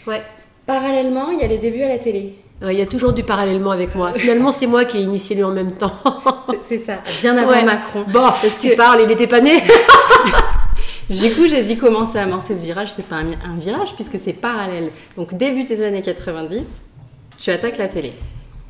Ouais. 0.06 0.22
Parallèlement, 0.66 1.30
il 1.30 1.38
y 1.38 1.42
a 1.42 1.46
les 1.46 1.58
débuts 1.58 1.82
à 1.82 1.88
la 1.88 1.98
télé. 1.98 2.34
Il 2.62 2.78
y 2.78 2.82
a 2.82 2.86
toujours 2.86 3.14
du 3.14 3.22
parallèlement 3.22 3.70
avec 3.70 3.94
moi. 3.94 4.12
Finalement, 4.12 4.52
c'est 4.52 4.66
moi 4.66 4.84
qui 4.84 4.98
ai 4.98 5.00
initié 5.00 5.34
lui 5.36 5.44
en 5.44 5.50
même 5.50 5.72
temps. 5.72 5.92
c'est 6.60 6.78
ça, 6.78 6.98
bien 7.20 7.36
avant 7.38 7.64
Macron. 7.64 8.04
Bon, 8.08 8.20
parce 8.20 8.56
que 8.56 8.68
tu 8.68 8.76
parles, 8.76 9.00
il 9.02 9.08
n'était 9.08 9.26
pas 9.26 9.40
né. 9.40 9.62
Du 11.10 11.30
coup, 11.34 11.46
j'ai 11.46 11.62
dû 11.62 11.76
commencer 11.76 12.18
à 12.18 12.22
amorcer 12.22 12.56
ce 12.56 12.62
virage. 12.62 12.92
C'est 12.92 13.06
pas 13.06 13.16
un, 13.16 13.58
virage 13.58 13.94
puisque 13.94 14.18
c'est 14.18 14.32
parallèle. 14.32 14.90
Donc, 15.16 15.34
début 15.34 15.64
des 15.64 15.82
années 15.82 16.02
90, 16.02 16.84
tu 17.38 17.50
attaques 17.50 17.76
la 17.76 17.88
télé. 17.88 18.12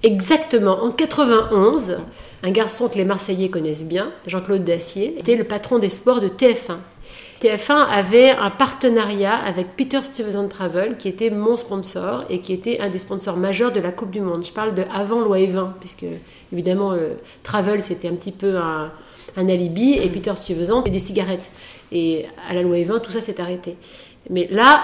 Exactement. 0.02 0.82
En 0.82 0.90
91, 0.90 1.98
un 2.42 2.50
garçon 2.50 2.88
que 2.88 2.98
les 2.98 3.04
Marseillais 3.04 3.48
connaissent 3.48 3.84
bien, 3.84 4.12
Jean-Claude 4.26 4.64
Dacier, 4.64 5.18
était 5.18 5.36
le 5.36 5.44
patron 5.44 5.78
des 5.78 5.90
sports 5.90 6.20
de 6.20 6.28
TF1. 6.28 6.78
TF1 7.40 7.86
avait 7.90 8.30
un 8.30 8.50
partenariat 8.50 9.36
avec 9.36 9.76
Peter 9.76 10.00
Stuyvesant 10.02 10.48
Travel, 10.48 10.96
qui 10.96 11.08
était 11.08 11.30
mon 11.30 11.56
sponsor 11.56 12.24
et 12.30 12.40
qui 12.40 12.52
était 12.52 12.80
un 12.80 12.88
des 12.88 12.98
sponsors 12.98 13.36
majeurs 13.36 13.72
de 13.72 13.80
la 13.80 13.92
Coupe 13.92 14.10
du 14.10 14.20
Monde. 14.20 14.44
Je 14.44 14.52
parle 14.52 14.74
de 14.74 14.84
avant 14.92 15.20
loi 15.20 15.44
20 15.46 15.74
puisque 15.78 16.06
évidemment, 16.52 16.92
le 16.92 17.16
Travel 17.42 17.82
c'était 17.82 18.08
un 18.08 18.14
petit 18.14 18.32
peu 18.32 18.56
un, 18.56 18.92
un 19.36 19.48
alibi, 19.48 19.94
et 19.94 20.08
Peter 20.08 20.32
Stuyvesant 20.36 20.84
et 20.84 20.90
des 20.90 20.98
cigarettes. 20.98 21.50
Et 21.94 22.26
à 22.48 22.54
la 22.54 22.62
loi 22.62 22.76
E20, 22.76 23.00
tout 23.00 23.12
ça 23.12 23.20
s'est 23.20 23.40
arrêté. 23.40 23.76
Mais 24.28 24.48
là, 24.50 24.82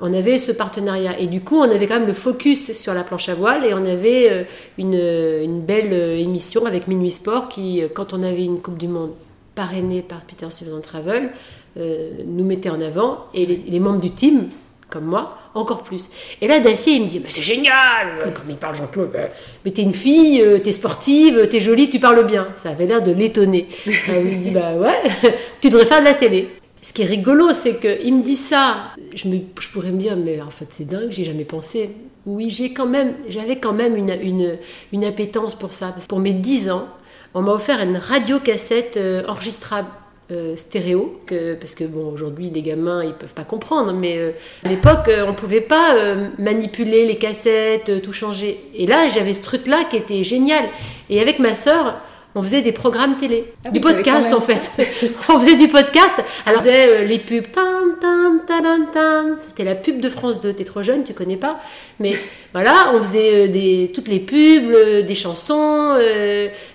on 0.00 0.12
avait 0.12 0.38
ce 0.38 0.52
partenariat. 0.52 1.18
Et 1.18 1.26
du 1.26 1.42
coup, 1.42 1.56
on 1.56 1.70
avait 1.70 1.86
quand 1.86 1.98
même 1.98 2.06
le 2.06 2.14
focus 2.14 2.72
sur 2.72 2.94
la 2.94 3.02
planche 3.02 3.28
à 3.28 3.34
voile 3.34 3.64
et 3.64 3.74
on 3.74 3.84
avait 3.84 4.30
euh, 4.30 5.44
une, 5.44 5.60
belle 5.62 5.92
euh, 5.92 6.18
émission 6.18 6.66
avec 6.66 6.86
Minuit 6.86 7.10
Sport 7.10 7.48
qui, 7.48 7.82
euh, 7.82 7.88
quand 7.92 8.12
on 8.12 8.22
avait 8.22 8.44
une 8.44 8.60
Coupe 8.60 8.78
du 8.78 8.88
Monde 8.88 9.12
parrainée 9.54 10.02
par 10.02 10.20
Peter 10.20 10.46
Stuyvesant 10.48 10.80
Travel, 10.80 11.30
nous 11.76 12.44
mettait 12.44 12.70
en 12.70 12.80
avant. 12.80 13.26
Et 13.34 13.46
les 13.46 13.80
membres 13.80 14.00
du 14.00 14.10
team 14.10 14.48
comme 14.90 15.04
moi, 15.04 15.38
encore 15.54 15.82
plus. 15.82 16.10
Et 16.40 16.48
là, 16.48 16.60
Dacier, 16.60 16.94
il 16.94 17.04
me 17.04 17.08
dit, 17.08 17.20
mais 17.20 17.28
c'est 17.28 17.42
génial 17.42 18.32
Comme 18.34 18.50
il 18.50 18.56
parle 18.56 18.74
Jean-Claude, 18.74 19.10
ben, 19.12 19.28
mais 19.64 19.70
t'es 19.70 19.82
une 19.82 19.92
fille, 19.92 20.42
euh, 20.42 20.58
t'es 20.58 20.72
sportive, 20.72 21.48
t'es 21.48 21.60
jolie, 21.60 21.88
tu 21.88 22.00
parles 22.00 22.26
bien. 22.26 22.48
Ça 22.56 22.70
avait 22.70 22.86
l'air 22.86 23.02
de 23.02 23.12
l'étonner. 23.12 23.68
il 23.86 23.92
me 23.92 24.42
dit, 24.42 24.50
bah 24.50 24.76
ouais, 24.76 25.02
tu 25.60 25.68
devrais 25.68 25.86
faire 25.86 26.00
de 26.00 26.06
la 26.06 26.14
télé. 26.14 26.48
Ce 26.82 26.92
qui 26.92 27.02
est 27.02 27.06
rigolo, 27.06 27.52
c'est 27.52 27.78
qu'il 27.78 28.14
me 28.14 28.22
dit 28.22 28.36
ça. 28.36 28.94
Je, 29.14 29.28
me, 29.28 29.38
je, 29.60 29.68
pourrais 29.68 29.92
me 29.92 29.98
dire, 29.98 30.16
mais 30.16 30.40
en 30.40 30.50
fait, 30.50 30.66
c'est 30.70 30.86
dingue, 30.86 31.10
j'ai 31.10 31.24
jamais 31.24 31.44
pensé. 31.44 31.90
Oui, 32.26 32.50
j'ai 32.50 32.72
quand 32.72 32.86
même, 32.86 33.14
j'avais 33.28 33.56
quand 33.56 33.72
même 33.72 33.96
une, 33.96 34.16
une, 34.22 34.58
une, 34.92 35.04
appétence 35.04 35.54
pour 35.54 35.72
ça. 35.72 35.88
Parce 35.88 36.04
que 36.04 36.08
pour 36.08 36.20
mes 36.20 36.32
10 36.32 36.70
ans, 36.70 36.88
on 37.34 37.42
m'a 37.42 37.52
offert 37.52 37.80
une 37.82 37.96
radiocassette 37.96 38.96
euh, 38.96 39.22
enregistrable 39.28 39.88
euh, 40.30 40.54
stéréo, 40.54 41.20
que, 41.26 41.54
parce 41.54 41.74
que 41.74 41.84
bon, 41.84 42.10
aujourd'hui, 42.12 42.50
les 42.50 42.62
gamins, 42.62 43.02
ils 43.04 43.14
peuvent 43.14 43.34
pas 43.34 43.44
comprendre, 43.44 43.92
mais 43.92 44.18
euh, 44.18 44.30
à 44.64 44.68
l'époque, 44.68 45.08
euh, 45.08 45.24
on 45.26 45.34
pouvait 45.34 45.60
pas 45.60 45.96
manipuler 46.38 47.06
les 47.06 47.16
cassettes, 47.16 48.02
tout 48.02 48.12
changer. 48.12 48.60
Et 48.74 48.86
là, 48.86 49.10
j'avais 49.10 49.34
ce 49.34 49.42
truc-là 49.42 49.84
qui 49.90 49.96
était 49.96 50.24
génial. 50.24 50.64
Et 51.08 51.20
avec 51.20 51.38
ma 51.38 51.54
sœur, 51.54 52.00
on 52.34 52.42
faisait 52.42 52.62
des 52.62 52.72
programmes 52.72 53.16
télé, 53.16 53.52
ah 53.64 53.70
du 53.70 53.80
podcast 53.80 54.32
en 54.32 54.40
fait. 54.40 54.70
on 55.28 55.38
faisait 55.40 55.56
du 55.56 55.68
podcast. 55.68 56.14
Alors 56.46 56.60
on 56.60 56.64
faisait 56.64 57.04
les 57.04 57.18
pubs, 57.18 57.50
tam 57.50 57.96
tam 58.00 58.40
tam 58.46 58.86
tam. 58.92 59.36
C'était 59.38 59.64
la 59.64 59.74
pub 59.74 60.00
de 60.00 60.08
France 60.08 60.40
2. 60.40 60.52
T'es 60.52 60.64
trop 60.64 60.82
jeune, 60.82 61.02
tu 61.04 61.12
connais 61.12 61.36
pas. 61.36 61.60
Mais 61.98 62.14
voilà, 62.52 62.92
on 62.94 63.02
faisait 63.02 63.48
des 63.48 63.90
toutes 63.94 64.08
les 64.08 64.20
pubs, 64.20 65.04
des 65.06 65.14
chansons, 65.14 65.94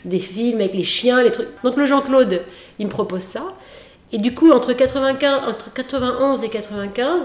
des 0.04 0.20
films 0.20 0.60
avec 0.60 0.74
les 0.74 0.84
chiens, 0.84 1.24
les 1.24 1.32
trucs. 1.32 1.48
Donc 1.64 1.78
le 1.78 1.86
Jean-Claude, 1.86 2.42
il 2.80 2.88
me 2.88 2.92
propose 2.92 3.24
ça. 3.24 3.44
Et 4.12 4.18
du 4.18 4.34
coup, 4.34 4.52
entre, 4.52 4.74
95, 4.74 5.42
entre 5.48 5.74
91 5.74 6.44
et 6.44 6.50
95, 6.50 7.24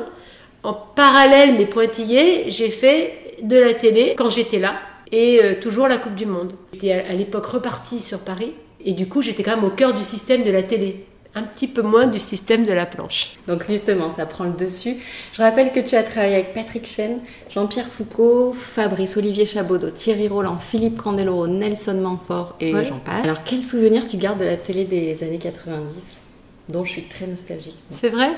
en 0.62 0.72
parallèle 0.72 1.54
mais 1.56 1.66
pointillé, 1.66 2.50
j'ai 2.50 2.70
fait 2.70 3.36
de 3.42 3.58
la 3.58 3.74
télé 3.74 4.14
quand 4.16 4.30
j'étais 4.30 4.58
là 4.58 4.74
et 5.12 5.40
euh, 5.42 5.54
toujours 5.60 5.88
la 5.88 5.98
Coupe 5.98 6.14
du 6.14 6.26
Monde. 6.26 6.52
J'étais 6.72 6.92
à, 6.92 7.12
l'époque 7.12 7.46
repartie 7.46 8.00
sur 8.00 8.20
Paris 8.20 8.54
et 8.84 8.92
du 8.92 9.06
coup, 9.06 9.22
j'étais 9.22 9.42
quand 9.42 9.56
même 9.56 9.64
au 9.64 9.70
cœur 9.70 9.94
du 9.94 10.02
système 10.02 10.44
de 10.44 10.50
la 10.50 10.62
télé 10.62 11.04
un 11.34 11.42
petit 11.42 11.68
peu 11.68 11.82
moins 11.82 12.06
du 12.06 12.18
système 12.18 12.66
de 12.66 12.72
la 12.72 12.86
planche. 12.86 13.36
Donc 13.46 13.64
justement, 13.68 14.10
ça 14.10 14.26
prend 14.26 14.44
le 14.44 14.50
dessus. 14.50 14.96
Je 15.32 15.42
rappelle 15.42 15.70
que 15.70 15.78
tu 15.78 15.94
as 15.94 16.02
travaillé 16.02 16.34
avec 16.34 16.54
Patrick 16.54 16.86
Chen, 16.86 17.20
Jean-Pierre 17.50 17.86
Foucault, 17.86 18.52
Fabrice 18.52 19.16
Olivier 19.16 19.46
Chabaudot, 19.46 19.90
Thierry 19.90 20.26
Roland, 20.26 20.58
Philippe 20.58 21.00
Candeloro, 21.00 21.46
Nelson 21.46 22.00
Manfort 22.02 22.56
et 22.58 22.72
j'en 22.84 22.98
passe. 22.98 23.22
Alors 23.22 23.44
quel 23.44 23.62
souvenir 23.62 24.06
tu 24.06 24.16
gardes 24.16 24.40
de 24.40 24.44
la 24.44 24.56
télé 24.56 24.84
des 24.84 25.22
années 25.22 25.38
90 25.38 26.19
dont 26.70 26.84
je 26.84 26.92
suis 26.92 27.02
très 27.04 27.26
nostalgique. 27.26 27.76
C'est 27.90 28.08
vrai 28.08 28.30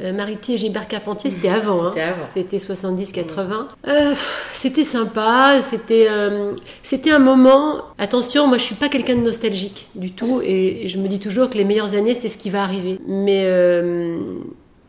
euh, 0.00 0.12
Mariti 0.12 0.54
et 0.54 0.58
Gilbert 0.58 0.88
Carpentier, 0.88 1.30
c'était 1.30 1.48
avant. 1.48 1.86
Hein. 1.86 1.92
C'était 2.32 2.58
70-80. 2.58 3.66
Euh, 3.86 4.14
c'était 4.52 4.84
sympa, 4.84 5.60
c'était 5.62 6.06
euh, 6.08 6.52
c'était 6.82 7.10
un 7.10 7.18
moment... 7.18 7.82
Attention, 7.98 8.46
moi 8.46 8.58
je 8.58 8.64
suis 8.64 8.74
pas 8.74 8.88
quelqu'un 8.88 9.16
de 9.16 9.20
nostalgique 9.22 9.88
du 9.94 10.12
tout, 10.12 10.40
et 10.44 10.88
je 10.88 10.98
me 10.98 11.08
dis 11.08 11.20
toujours 11.20 11.50
que 11.50 11.58
les 11.58 11.64
meilleures 11.64 11.94
années, 11.94 12.14
c'est 12.14 12.28
ce 12.28 12.38
qui 12.38 12.50
va 12.50 12.62
arriver. 12.62 12.98
Mais 13.06 13.44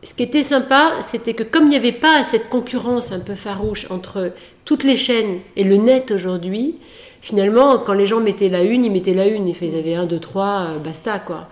ce 0.02 0.12
qui 0.14 0.22
était 0.22 0.42
sympa, 0.42 0.92
c'était 1.00 1.34
que 1.34 1.42
comme 1.42 1.64
il 1.64 1.70
n'y 1.70 1.76
avait 1.76 1.92
pas 1.92 2.24
cette 2.24 2.48
concurrence 2.48 3.12
un 3.12 3.20
peu 3.20 3.34
farouche 3.34 3.86
entre 3.90 4.32
toutes 4.64 4.84
les 4.84 4.96
chaînes 4.96 5.38
et 5.56 5.64
le 5.64 5.76
net 5.76 6.10
aujourd'hui, 6.10 6.76
finalement, 7.20 7.78
quand 7.78 7.94
les 7.94 8.06
gens 8.06 8.20
mettaient 8.20 8.50
la 8.50 8.62
une, 8.62 8.84
ils 8.84 8.92
mettaient 8.92 9.14
la 9.14 9.26
une. 9.26 9.48
Ils 9.48 9.78
avaient 9.78 9.94
un, 9.94 10.04
deux, 10.04 10.18
trois, 10.18 10.78
basta, 10.84 11.18
quoi. 11.18 11.48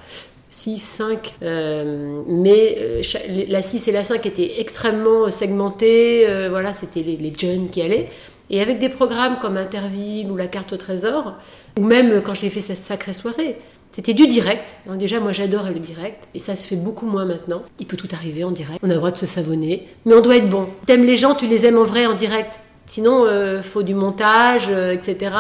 6, 0.53 0.79
5. 0.79 1.35
Euh, 1.43 2.23
mais 2.27 2.77
euh, 2.79 3.03
la 3.49 3.63
6 3.63 3.89
et 3.89 3.93
la 3.93 4.05
5 4.05 4.25
étaient 4.27 4.61
extrêmement 4.61 5.31
segmentées. 5.31 6.29
Euh, 6.29 6.49
voilà, 6.51 6.75
c'était 6.75 7.03
les, 7.03 7.33
jeunes 7.37 7.69
qui 7.71 7.81
allaient. 7.81 8.09
Et 8.51 8.61
avec 8.61 8.79
des 8.79 8.91
programmes 8.91 9.39
comme 9.41 9.57
Interville 9.57 10.31
ou 10.31 10.37
La 10.37 10.47
carte 10.47 10.75
au 10.75 10.77
trésor, 10.77 11.35
ou 11.79 11.85
même 11.85 12.21
quand 12.23 12.35
j'ai 12.35 12.51
fait 12.51 12.61
cette 12.61 12.77
sacrée 12.77 13.15
soirée, 13.15 13.57
c'était 13.93 14.13
du 14.13 14.27
direct. 14.27 14.77
Donc 14.87 14.99
déjà, 14.99 15.21
moi 15.21 15.33
j'adore 15.33 15.65
le 15.73 15.81
direct. 15.81 16.29
Et 16.35 16.39
ça 16.39 16.55
se 16.55 16.67
fait 16.67 16.77
beaucoup 16.77 17.07
moins 17.07 17.25
maintenant. 17.25 17.63
Il 17.81 17.87
peut 17.87 17.97
tout 17.97 18.09
arriver 18.13 18.45
en 18.45 18.51
direct. 18.51 18.79
On 18.83 18.91
a 18.91 18.93
le 18.93 18.99
droit 18.99 19.11
de 19.11 19.17
se 19.17 19.27
savonner. 19.27 19.89
Mais 20.05 20.15
on 20.15 20.21
doit 20.21 20.37
être 20.37 20.51
bon. 20.51 20.69
T'aimes 20.87 21.07
les 21.07 21.17
gens, 21.17 21.35
tu 21.35 21.47
les 21.47 21.65
aimes 21.65 21.79
en 21.79 21.85
vrai 21.85 22.05
en 22.05 22.15
direct. 22.15 22.61
Sinon, 22.85 23.25
il 23.27 23.63
faut 23.63 23.83
du 23.83 23.95
montage, 23.95 24.69
etc. 24.69 25.31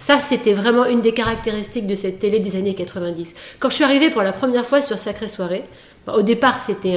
Ça, 0.00 0.18
c'était 0.18 0.54
vraiment 0.54 0.86
une 0.86 1.02
des 1.02 1.12
caractéristiques 1.12 1.86
de 1.86 1.94
cette 1.94 2.20
télé 2.20 2.40
des 2.40 2.56
années 2.56 2.72
90. 2.74 3.34
Quand 3.58 3.68
je 3.68 3.74
suis 3.74 3.84
arrivée 3.84 4.08
pour 4.08 4.22
la 4.22 4.32
première 4.32 4.64
fois 4.64 4.80
sur 4.80 4.98
Sacrée 4.98 5.28
Soirée, 5.28 5.62
au 6.08 6.22
départ, 6.22 6.58
c'était 6.58 6.96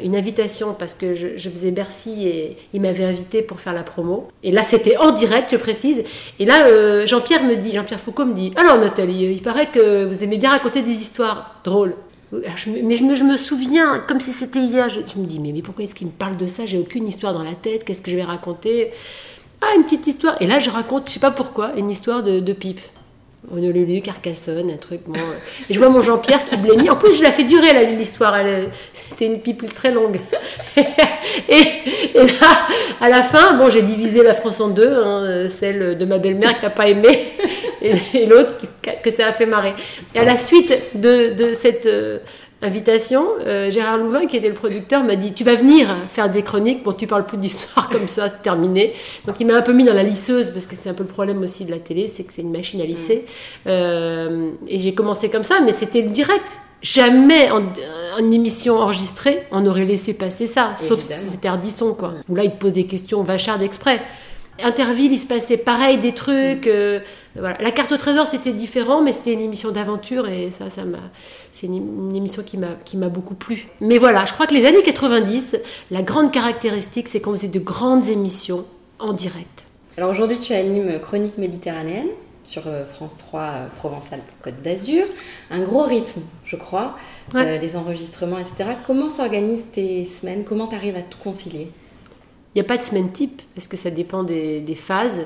une 0.00 0.14
invitation 0.14 0.74
parce 0.74 0.94
que 0.94 1.16
je, 1.16 1.50
faisais 1.50 1.72
Bercy 1.72 2.28
et 2.28 2.56
il 2.72 2.80
m'avait 2.80 3.04
invité 3.04 3.42
pour 3.42 3.58
faire 3.58 3.72
la 3.72 3.82
promo. 3.82 4.28
Et 4.44 4.52
là, 4.52 4.62
c'était 4.62 4.96
en 4.96 5.10
direct, 5.10 5.50
je 5.50 5.56
précise. 5.56 6.04
Et 6.38 6.46
là, 6.46 6.68
euh, 6.68 7.04
Jean-Pierre 7.04 7.42
me 7.42 7.56
dit, 7.56 7.72
Jean-Pierre 7.72 7.98
Foucault 7.98 8.26
me 8.26 8.32
dit 8.32 8.52
Alors, 8.54 8.78
Nathalie, 8.78 9.24
il 9.24 9.42
paraît 9.42 9.66
que 9.66 10.04
vous 10.04 10.22
aimez 10.22 10.38
bien 10.38 10.50
raconter 10.50 10.82
des 10.82 10.92
histoires 10.92 11.60
drôles. 11.64 11.96
mais 12.30 12.96
je 12.96 13.24
me, 13.24 13.36
souviens, 13.36 13.98
comme 14.06 14.20
si 14.20 14.30
c'était 14.30 14.60
hier, 14.60 14.88
je, 14.88 15.00
me 15.18 15.26
dis, 15.26 15.40
mais 15.40 15.60
pourquoi 15.62 15.82
est-ce 15.82 15.96
qu'il 15.96 16.06
me 16.06 16.12
parle 16.12 16.36
de 16.36 16.46
ça? 16.46 16.64
J'ai 16.64 16.78
aucune 16.78 17.08
histoire 17.08 17.34
dans 17.34 17.42
la 17.42 17.54
tête, 17.54 17.82
qu'est-ce 17.84 18.02
que 18.02 18.12
je 18.12 18.16
vais 18.16 18.22
raconter? 18.22 18.92
Ah, 19.60 19.66
une 19.76 19.84
petite 19.84 20.06
histoire. 20.06 20.40
Et 20.40 20.46
là, 20.46 20.60
je 20.60 20.70
raconte, 20.70 21.08
je 21.08 21.14
sais 21.14 21.20
pas 21.20 21.30
pourquoi, 21.30 21.72
une 21.76 21.90
histoire 21.90 22.22
de, 22.22 22.40
de 22.40 22.52
pipe. 22.52 22.80
Honolulu, 23.50 24.02
Carcassonne, 24.02 24.70
un 24.70 24.76
truc. 24.76 25.02
Bon, 25.06 25.18
et 25.70 25.72
je 25.72 25.78
vois 25.78 25.88
mon 25.88 26.02
Jean-Pierre 26.02 26.44
qui 26.44 26.56
blémit. 26.56 26.90
En 26.90 26.96
plus, 26.96 27.16
je 27.16 27.22
la 27.22 27.32
fais 27.32 27.44
durer 27.44 27.86
l'histoire. 27.96 28.36
C'était 28.92 29.26
une 29.26 29.40
pipe 29.40 29.72
très 29.72 29.90
longue. 29.90 30.18
et, 30.76 31.62
là, 32.14 32.66
à 33.00 33.08
la 33.08 33.22
fin, 33.22 33.54
bon, 33.54 33.70
j'ai 33.70 33.82
divisé 33.82 34.22
la 34.22 34.34
France 34.34 34.60
en 34.60 34.68
deux. 34.68 35.02
Hein, 35.02 35.48
celle 35.48 35.96
de 35.96 36.04
ma 36.04 36.18
belle-mère 36.18 36.58
qui 36.58 36.64
n'a 36.64 36.70
pas 36.70 36.88
aimé 36.88 37.18
et, 37.82 38.26
l'autre 38.26 38.54
que 39.02 39.10
ça 39.10 39.28
a 39.28 39.32
fait 39.32 39.46
marrer. 39.46 39.74
Et 40.14 40.18
à 40.18 40.24
la 40.24 40.36
suite 40.36 40.74
de, 40.94 41.32
de 41.32 41.54
cette 41.54 41.86
euh, 41.86 42.18
invitation, 42.62 43.24
euh, 43.46 43.70
Gérard 43.70 43.98
Louvain, 43.98 44.26
qui 44.26 44.36
était 44.36 44.48
le 44.48 44.54
producteur, 44.54 45.04
m'a 45.04 45.16
dit 45.16 45.32
Tu 45.32 45.44
vas 45.44 45.54
venir 45.54 45.88
faire 46.08 46.30
des 46.30 46.42
chroniques. 46.42 46.82
Bon, 46.82 46.92
tu 46.92 47.06
parles 47.06 47.26
plus 47.26 47.38
d'histoire 47.38 47.88
comme 47.92 48.08
ça, 48.08 48.28
c'est 48.28 48.42
terminé. 48.42 48.92
Donc, 49.26 49.36
il 49.40 49.46
m'a 49.46 49.54
un 49.54 49.62
peu 49.62 49.72
mis 49.72 49.84
dans 49.84 49.94
la 49.94 50.02
lisseuse, 50.02 50.50
parce 50.50 50.66
que 50.66 50.74
c'est 50.74 50.88
un 50.88 50.94
peu 50.94 51.04
le 51.04 51.08
problème 51.08 51.42
aussi 51.42 51.64
de 51.64 51.70
la 51.70 51.78
télé, 51.78 52.06
c'est 52.08 52.24
que 52.24 52.32
c'est 52.32 52.42
une 52.42 52.52
machine 52.52 52.80
à 52.80 52.84
lisser. 52.84 53.24
Mm. 53.26 53.68
Euh, 53.68 54.50
et 54.66 54.78
j'ai 54.78 54.94
commencé 54.94 55.28
comme 55.28 55.44
ça, 55.44 55.60
mais 55.64 55.72
c'était 55.72 56.02
direct. 56.02 56.60
Jamais 56.80 57.50
en, 57.50 57.62
émission 58.30 58.76
enregistrée, 58.76 59.46
on 59.50 59.66
aurait 59.66 59.84
laissé 59.84 60.14
passer 60.14 60.46
ça, 60.46 60.74
sauf 60.76 61.00
si 61.00 61.12
c'était 61.12 61.48
Ardisson, 61.48 61.92
quoi. 61.92 62.14
Où 62.28 62.36
là, 62.36 62.44
il 62.44 62.52
te 62.52 62.56
pose 62.56 62.72
des 62.72 62.86
questions 62.86 63.24
vachardes 63.24 63.62
exprès. 63.62 64.00
Interville, 64.62 65.12
il 65.12 65.18
se 65.18 65.26
passait 65.26 65.56
pareil, 65.56 65.98
des 65.98 66.12
trucs. 66.12 66.66
Mm. 66.66 66.70
Euh, 66.70 67.00
voilà. 67.36 67.56
La 67.60 67.70
carte 67.70 67.92
au 67.92 67.96
trésor, 67.96 68.26
c'était 68.26 68.52
différent, 68.52 69.02
mais 69.02 69.12
c'était 69.12 69.32
une 69.32 69.40
émission 69.40 69.70
d'aventure 69.70 70.28
et 70.28 70.50
ça, 70.50 70.70
ça 70.70 70.84
m'a, 70.84 70.98
c'est 71.52 71.66
une, 71.66 72.14
émission 72.14 72.42
qui 72.42 72.56
m'a, 72.56 72.74
qui 72.84 72.96
m'a 72.96 73.08
beaucoup 73.08 73.34
plu. 73.34 73.68
Mais 73.80 73.98
voilà, 73.98 74.26
je 74.26 74.32
crois 74.32 74.46
que 74.46 74.54
les 74.54 74.66
années 74.66 74.82
90, 74.82 75.56
la 75.90 76.02
grande 76.02 76.32
caractéristique, 76.32 77.08
c'est 77.08 77.20
qu'on 77.20 77.32
faisait 77.32 77.48
de 77.48 77.60
grandes 77.60 78.08
émissions 78.08 78.64
en 78.98 79.12
direct. 79.12 79.66
Alors 79.96 80.10
aujourd'hui, 80.10 80.38
tu 80.38 80.52
animes 80.52 80.98
Chronique 81.00 81.38
méditerranéenne 81.38 82.08
sur 82.42 82.62
euh, 82.66 82.84
France 82.86 83.16
3 83.16 83.40
euh, 83.40 83.66
Provençal 83.76 84.20
Côte 84.42 84.62
d'Azur. 84.62 85.04
Un 85.50 85.60
gros 85.60 85.82
rythme, 85.82 86.22
je 86.44 86.56
crois, 86.56 86.96
les 87.34 87.76
enregistrements, 87.76 88.38
etc. 88.38 88.70
Comment 88.86 89.10
s'organisent 89.10 89.66
tes 89.72 90.04
semaines? 90.04 90.44
Comment 90.44 90.66
tu 90.66 90.74
arrives 90.74 90.96
à 90.96 91.02
tout 91.02 91.18
concilier? 91.18 91.70
il 91.70 91.87
n'y 92.58 92.66
a 92.66 92.68
pas 92.68 92.76
de 92.76 92.82
semaine 92.82 93.10
type, 93.10 93.42
parce 93.54 93.68
que 93.68 93.76
ça 93.76 93.90
dépend 93.90 94.22
des, 94.22 94.74
phases. 94.74 95.22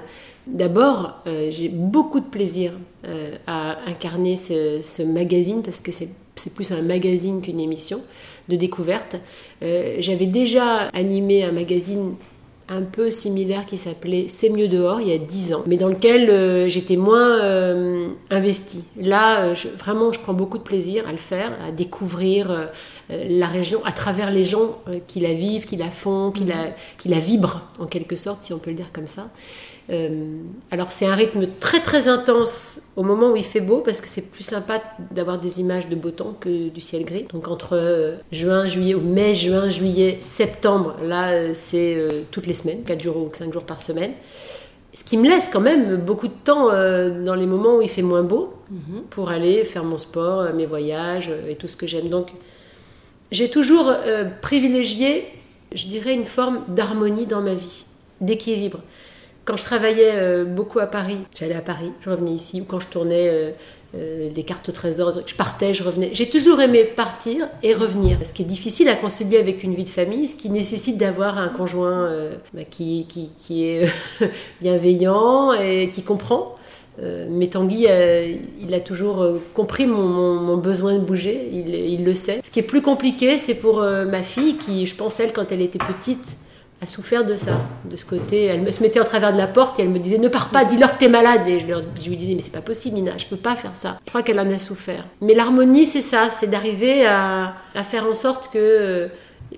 D'abord, 0.47 1.21
euh, 1.27 1.51
j'ai 1.51 1.69
beaucoup 1.69 2.21
de 2.21 2.27
plaisir 2.27 2.73
euh, 3.07 3.37
à 3.47 3.79
incarner 3.87 4.37
ce, 4.37 5.03
magazine, 5.03 5.63
parce 5.63 5.81
que 5.81 5.93
c'est 5.93 6.11
plus 6.55 6.73
un 6.73 6.83
magazine 6.83 7.41
qu'une 7.41 7.61
émission 7.61 8.01
de 8.49 8.57
découverte. 8.57 9.17
Euh, 9.63 9.97
j'avais 10.01 10.27
déjà 10.27 10.89
animé 10.89 11.45
un 11.45 11.53
magazine 11.53 12.17
un 12.73 12.83
peu 12.83 13.11
similaire 13.11 13.67
qui 13.67 13.77
s'appelait 13.77 14.27
C'est 14.29 14.51
mieux 14.51 14.69
dehors 14.69 15.01
il 15.01 15.09
y 15.09 15.13
a 15.13 15.19
10 15.19 15.55
ans, 15.55 15.63
mais 15.67 15.77
dans 15.77 15.89
lequel 15.89 16.69
j'étais 16.71 16.97
moins 16.97 17.39
investie. 18.31 18.85
Là, 18.97 19.55
vraiment, 19.79 20.13
je 20.13 20.21
prends 20.21 20.35
beaucoup 20.35 20.59
de 20.59 20.63
plaisir 20.63 21.07
à 21.09 21.13
le 21.13 21.19
faire, 21.19 21.53
à 21.67 21.71
découvrir 21.71 22.51
euh, 23.13 23.25
la 23.29 23.47
région 23.47 23.85
à 23.85 23.93
travers 23.93 24.31
les 24.31 24.45
gens 24.45 24.79
euh, 24.89 24.99
qui 25.07 25.21
la 25.21 25.35
vivent, 25.35 25.65
qui 25.65 25.77
la 25.77 25.91
font, 25.91 26.31
qui, 26.31 26.45
la, 26.45 26.67
mhm. 26.67 26.73
qui 26.99 27.09
la 27.09 27.19
vibrent 27.19 27.63
en 27.79 27.87
quelque 27.87 28.17
sorte, 28.17 28.43
si 28.43 28.53
on 28.53 28.59
peut 28.59 28.71
le 28.71 28.77
dire 28.77 28.93
comme 28.93 29.09
ça. 29.09 29.31
Euh, 29.91 30.37
alors 30.71 30.93
c'est 30.93 31.07
un 31.07 31.15
rythme 31.15 31.47
très 31.59 31.81
très 31.81 32.07
intense 32.07 32.81
au 32.95 33.03
moment 33.03 33.33
où 33.33 33.37
il 33.37 33.45
fait 33.45 33.61
beau 33.61 33.79
parce 33.79 34.01
que 34.01 34.09
c'est 34.09 34.31
plus 34.31 34.45
sympa 34.45 34.81
d'avoir 35.11 35.39
des 35.39 35.59
images 35.61 35.89
de 35.89 35.97
beau 35.97 36.11
temps 36.11 36.37
que 36.39 36.69
du 36.69 36.81
ciel 36.81 37.05
gris. 37.05 37.27
Donc 37.33 37.49
entre 37.49 38.19
juin, 38.31 38.69
juillet 38.69 38.95
ou 38.95 39.01
mai, 39.01 39.35
juin, 39.35 39.71
juillet, 39.71 40.19
septembre, 40.21 40.97
là 41.03 41.53
c'est 41.55 41.99
toutes 42.31 42.47
les 42.47 42.55
semaines, 42.55 42.83
4 42.85 43.03
jours 43.03 43.17
ou 43.17 43.29
5 43.33 43.53
jours 43.53 43.65
par 43.65 43.81
semaine. 43.81 44.13
Ce 44.95 45.05
qui 45.05 45.17
me 45.17 45.29
laisse 45.29 45.49
quand 45.53 45.61
même 45.61 45.97
beaucoup 45.97 46.29
de 46.29 46.35
temps 46.45 46.69
dans 46.69 47.35
les 47.35 47.47
moments 47.47 47.79
où 47.79 47.83
il 47.83 47.89
fait 47.89 48.03
moins 48.03 48.23
beau 48.23 48.55
mhm. 48.71 49.03
pour 49.11 49.31
aller 49.31 49.65
faire 49.65 49.85
mon 49.85 49.99
sport, 49.99 50.53
mes 50.55 50.67
voyages 50.67 51.31
et 51.49 51.57
tout 51.57 51.67
ce 51.67 51.77
que 51.77 51.87
j'aime. 51.87 52.09
Donc 52.09 52.31
j'ai 53.33 53.49
toujours 53.49 53.89
euh, 53.89 54.27
privilégié, 54.43 55.27
je 55.75 55.87
dirais, 55.87 56.13
une 56.13 56.27
forme 56.27 56.65
d'harmonie 56.69 57.27
dans 57.27 57.41
ma 57.41 57.55
vie, 57.55 57.87
d'équilibre. 58.21 58.81
Quand 59.45 59.57
je 59.57 59.63
travaillais 59.63 60.13
euh, 60.15 60.45
beaucoup 60.45 60.79
à 60.79 60.87
Paris, 60.87 61.19
j'allais 61.39 61.55
à 61.55 61.61
Paris, 61.61 61.93
je 62.01 62.11
revenais 62.11 62.31
ici, 62.31 62.61
ou 62.61 62.65
quand 62.65 62.81
je 62.81 62.89
tournais 62.89 63.55
euh, 63.95 64.31
des 64.31 64.43
cartes 64.43 64.69
au 64.69 64.73
trésor, 64.73 65.13
je 65.27 65.35
partais, 65.35 65.75
je 65.75 65.83
revenais. 65.83 66.11
J'ai 66.13 66.31
toujours 66.31 66.61
aimé 66.61 66.85
partir 66.85 67.49
et 67.63 67.75
revenir. 67.75 68.19
Ce 68.25 68.33
qui 68.33 68.43
est 68.43 68.47
difficile 68.47 68.89
à 68.89 68.95
concilier 68.95 69.39
avec 69.39 69.63
une 69.63 69.75
vie 69.75 69.85
de 69.85 69.89
famille, 69.89 70.29
ce 70.29 70.37
qui 70.37 70.49
nécessite 70.49 70.97
d'avoir 70.97 71.39
un 71.39 71.49
conjoint 71.49 72.09
bah, 72.55 72.63
qui, 72.65 73.07
est 73.51 73.87
bienveillant 74.61 75.53
et 75.53 75.89
qui 75.89 76.03
comprend. 76.03 76.57
Euh, 77.01 77.27
mais 77.31 77.47
Tanguy, 77.47 77.87
euh, 77.89 78.35
il 78.61 78.75
a 78.75 78.81
toujours 78.81 79.23
euh, 79.23 79.39
compris 79.55 79.87
mon, 79.87 80.57
besoin 80.59 80.95
de 80.95 81.01
bouger, 81.01 81.49
il, 81.51 82.05
le 82.05 82.15
sait. 82.15 82.41
Ce 82.45 82.51
qui 82.51 82.59
est 82.61 82.65
plus 82.65 82.83
compliqué, 82.83 83.39
c'est 83.39 83.55
pour 83.55 83.81
ma 83.81 84.23
fille 84.23 84.57
qui, 84.57 84.87
je 84.87 84.95
pense, 84.95 85.19
elle, 85.19 85.33
quand 85.33 85.51
elle 85.51 85.63
était 85.63 85.79
petite, 85.79 86.37
a 86.83 86.87
souffert 86.87 87.25
de 87.25 87.37
ça, 87.37 87.61
de 87.85 87.95
ce 87.95 88.05
côté. 88.05 88.47
Elle 88.47 88.63
me, 88.63 88.73
se 88.73 88.83
mettait 88.83 89.01
en 89.01 89.05
travers 89.05 89.33
de 89.33 89.39
la 89.39 89.47
porte 89.47 89.79
et 89.79 89.83
elle 89.83 89.89
me 89.89 90.01
disait 90.01 90.19
Ne 90.19 90.29
pars 90.29 90.51
pas, 90.51 90.65
dis-leur 90.65 90.93
que 90.93 90.99
t'es 90.99 91.09
malade. 91.09 91.47
Et 91.47 91.61
je, 91.61 92.09
lui 92.09 92.17
disais 92.17 92.35
Mais 92.35 92.41
c'est 92.41 92.51
pas 92.51 92.61
possible, 92.61 92.97
Mina, 92.97 93.17
je 93.19 93.27
peux 93.27 93.37
pas 93.37 93.55
faire 93.55 93.77
ça. 93.77 93.99
Je 94.05 94.11
crois 94.11 94.23
qu'elle 94.23 94.41
en 94.41 94.51
a 94.51 94.59
souffert. 94.59 95.05
Mais 95.21 95.35
l'harmonie, 95.35 95.87
c'est 95.87 96.03
ça, 96.03 96.29
c'est 96.31 96.49
d'arriver 96.49 97.07
à, 97.07 97.55
faire 97.85 98.05
en 98.07 98.15
sorte 98.15 98.53
que 98.53 99.09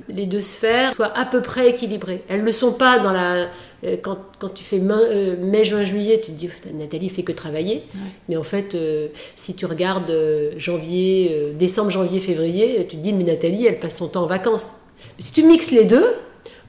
les 0.09 0.27
deux 0.27 0.41
sphères 0.43 0.95
soient 0.95 1.17
à 1.17 1.25
peu 1.25 1.41
près 1.41 1.71
équilibrées. 1.71 2.25
Elles 2.29 2.41
ne 2.41 2.47
le 2.47 2.53
sont 2.53 2.73
pas 2.73 2.99
dans 2.99 3.13
la. 3.13 3.49
Euh, 3.85 3.97
quand, 4.03 4.19
quand 4.39 4.51
tu 4.51 4.65
fais 4.65 4.81
euh, 4.83 5.37
mai, 5.41 5.65
juin, 5.65 5.85
juillet, 5.85 6.21
tu 6.23 6.33
te 6.33 6.37
dis 6.37 6.51
Nathalie 6.75 7.09
fait 7.09 7.23
que 7.23 7.33
travailler. 7.33 7.85
Mais 8.29 8.37
en 8.37 8.43
fait, 8.43 8.75
euh, 8.75 9.09
si 9.35 9.55
tu 9.55 9.65
regardes 9.65 10.13
janvier, 10.59 11.55
décembre, 11.59 11.91
janvier, 11.91 12.21
février, 12.21 12.87
tu 12.87 12.97
te 12.97 13.03
dis 13.03 13.15
mais 13.15 13.25
Nathalie, 13.25 13.67
elle 13.67 13.81
passe 13.81 13.97
son 13.97 14.09
temps 14.09 14.25
en 14.25 14.27
vacances. 14.27 14.73
si 15.19 15.33
tu 15.33 15.43
mixes 15.43 15.71
les 15.71 15.85
deux, 15.85 16.05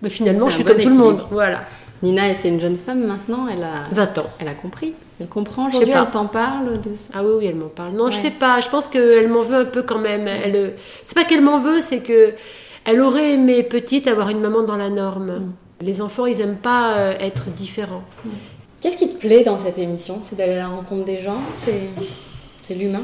mais 0.02 0.10
finalement, 0.10 0.50
je 0.50 0.56
suis 0.56 0.64
comme 0.64 0.80
tout 0.80 0.90
le 0.90 0.96
monde. 0.96 1.26
Voilà. 1.32 1.64
Nina, 2.04 2.36
c'est 2.36 2.50
une 2.50 2.60
jeune 2.60 2.78
femme 2.78 3.06
maintenant, 3.06 3.48
elle 3.52 3.64
a 3.64 3.88
20 3.92 4.18
ans. 4.20 4.30
Elle 4.40 4.48
a 4.48 4.54
compris. 4.54 4.94
Elle 5.20 5.28
comprend 5.28 5.68
aujourd'hui, 5.68 5.94
elle 5.96 6.10
t'en 6.12 6.26
parle 6.26 6.82
de 6.82 6.96
ça? 6.96 7.10
Ah 7.14 7.24
oui, 7.24 7.32
oui, 7.38 7.46
elle 7.46 7.56
m'en 7.56 7.68
parle. 7.68 7.94
Non, 7.94 8.12
je 8.12 8.18
sais 8.18 8.32
pas. 8.32 8.60
Je 8.60 8.70
pense 8.70 8.90
qu'elle 8.90 9.30
m'en 9.30 9.42
veut 9.42 9.56
un 9.56 9.66
peu 9.66 9.82
quand 9.82 10.00
même. 10.00 10.28
Elle, 10.28 10.74
c'est 10.78 11.16
pas 11.16 11.24
qu'elle 11.24 11.42
m'en 11.42 11.60
veut, 11.60 11.80
c'est 11.80 12.02
que 12.02 12.34
elle 12.84 13.02
aurait 13.02 13.34
aimé 13.34 13.64
petite 13.64 14.08
avoir 14.08 14.30
une 14.30 14.42
maman 14.42 14.64
dans 14.64 14.76
la 14.76 14.90
norme. 14.90 15.40
Mm. 15.40 15.54
Les 15.82 16.02
enfants, 16.02 16.26
ils 16.26 16.42
aiment 16.42 16.58
pas 16.58 16.98
euh, 16.98 17.14
être 17.20 17.50
différents. 17.50 18.04
Mm. 18.26 18.30
Qu'est-ce 18.82 18.98
qui 18.98 19.08
te 19.08 19.18
plaît 19.18 19.44
dans 19.44 19.58
cette 19.58 19.78
émission? 19.78 20.20
C'est 20.22 20.36
d'aller 20.36 20.54
à 20.54 20.58
la 20.58 20.68
rencontre 20.68 21.06
des 21.06 21.22
gens? 21.22 21.40
C'est 21.54 22.76
l'humain? 22.76 23.04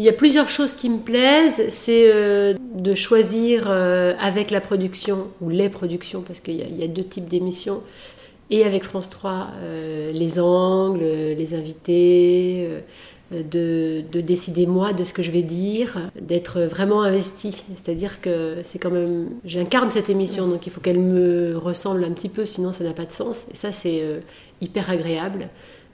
Il 0.00 0.06
y 0.06 0.08
a 0.08 0.12
plusieurs 0.12 0.48
choses 0.48 0.72
qui 0.72 0.88
me 0.88 0.98
plaisent. 0.98 1.62
C'est 1.68 2.10
euh, 2.12 2.54
de 2.74 2.94
choisir 2.96 3.66
euh, 3.68 4.14
avec 4.18 4.50
la 4.50 4.60
production, 4.60 5.28
ou 5.40 5.50
les 5.50 5.68
productions, 5.68 6.22
parce 6.22 6.40
qu'il 6.40 6.56
y, 6.56 6.82
a 6.82 6.88
deux 6.88 7.04
types 7.04 7.28
d'émissions, 7.28 7.82
et 8.50 8.64
avec 8.64 8.82
France 8.82 9.08
3, 9.10 9.48
les 10.12 10.40
angles, 10.40 11.04
les 11.04 11.54
invités, 11.54 12.68
de, 13.30 14.02
décider 14.20 14.66
moi 14.66 14.92
de 14.92 15.04
ce 15.04 15.12
que 15.12 15.22
je 15.22 15.30
vais 15.30 15.42
dire, 15.42 16.10
d'être 16.20 16.60
vraiment 16.62 17.02
investi. 17.02 17.64
C'est-à-dire 17.76 18.20
que 18.20 18.56
c'est 18.62 18.78
quand 18.78 18.90
même, 18.90 19.28
j'incarne 19.44 19.90
cette 19.90 20.10
émission, 20.10 20.48
donc 20.48 20.66
il 20.66 20.70
faut 20.72 20.80
qu'elle 20.80 21.00
me 21.00 21.56
ressemble 21.56 22.04
un 22.04 22.10
petit 22.10 22.28
peu, 22.28 22.44
sinon 22.44 22.72
ça 22.72 22.84
n'a 22.84 22.92
pas 22.92 23.04
de 23.04 23.12
sens. 23.12 23.46
Et 23.52 23.56
ça, 23.56 23.72
c'est 23.72 24.00
euh, 24.02 24.20
hyper 24.60 24.90
agréable. 24.90 25.48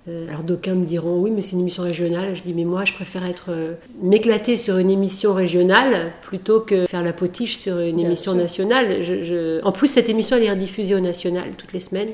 Euh, 0.08 0.28
alors 0.28 0.44
d'aucuns 0.44 0.76
me 0.76 0.86
diront 0.86 1.20
oui 1.20 1.32
mais 1.32 1.40
c'est 1.40 1.52
une 1.52 1.60
émission 1.60 1.82
régionale. 1.82 2.36
Je 2.36 2.42
dis 2.42 2.54
mais 2.54 2.64
moi 2.64 2.84
je 2.84 2.92
préfère 2.92 3.26
être 3.26 3.46
euh, 3.48 3.74
m'éclater 4.00 4.56
sur 4.56 4.78
une 4.78 4.90
émission 4.90 5.34
régionale 5.34 6.12
plutôt 6.22 6.60
que 6.60 6.86
faire 6.86 7.02
la 7.02 7.12
potiche 7.12 7.56
sur 7.56 7.78
une 7.78 7.98
émission 7.98 8.34
nationale. 8.34 9.02
En 9.64 9.72
plus 9.72 9.88
cette 9.88 10.08
émission 10.08 10.36
elle 10.36 10.44
est 10.44 10.50
rediffusée 10.50 10.94
au 10.94 11.00
national 11.00 11.50
toutes 11.56 11.72
les 11.72 11.80
semaines 11.80 12.10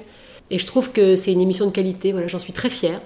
et 0.51 0.59
je 0.59 0.67
trouve 0.67 0.91
que 0.91 1.17
c'est 1.17 1.33
une 1.33 1.41
émission 1.41 1.67
de 1.67 1.71
qualité. 1.73 2.13
Voilà 2.13 2.29
j'en 2.29 2.39
suis 2.39 2.53
très 2.53 2.71
fière 2.71 3.01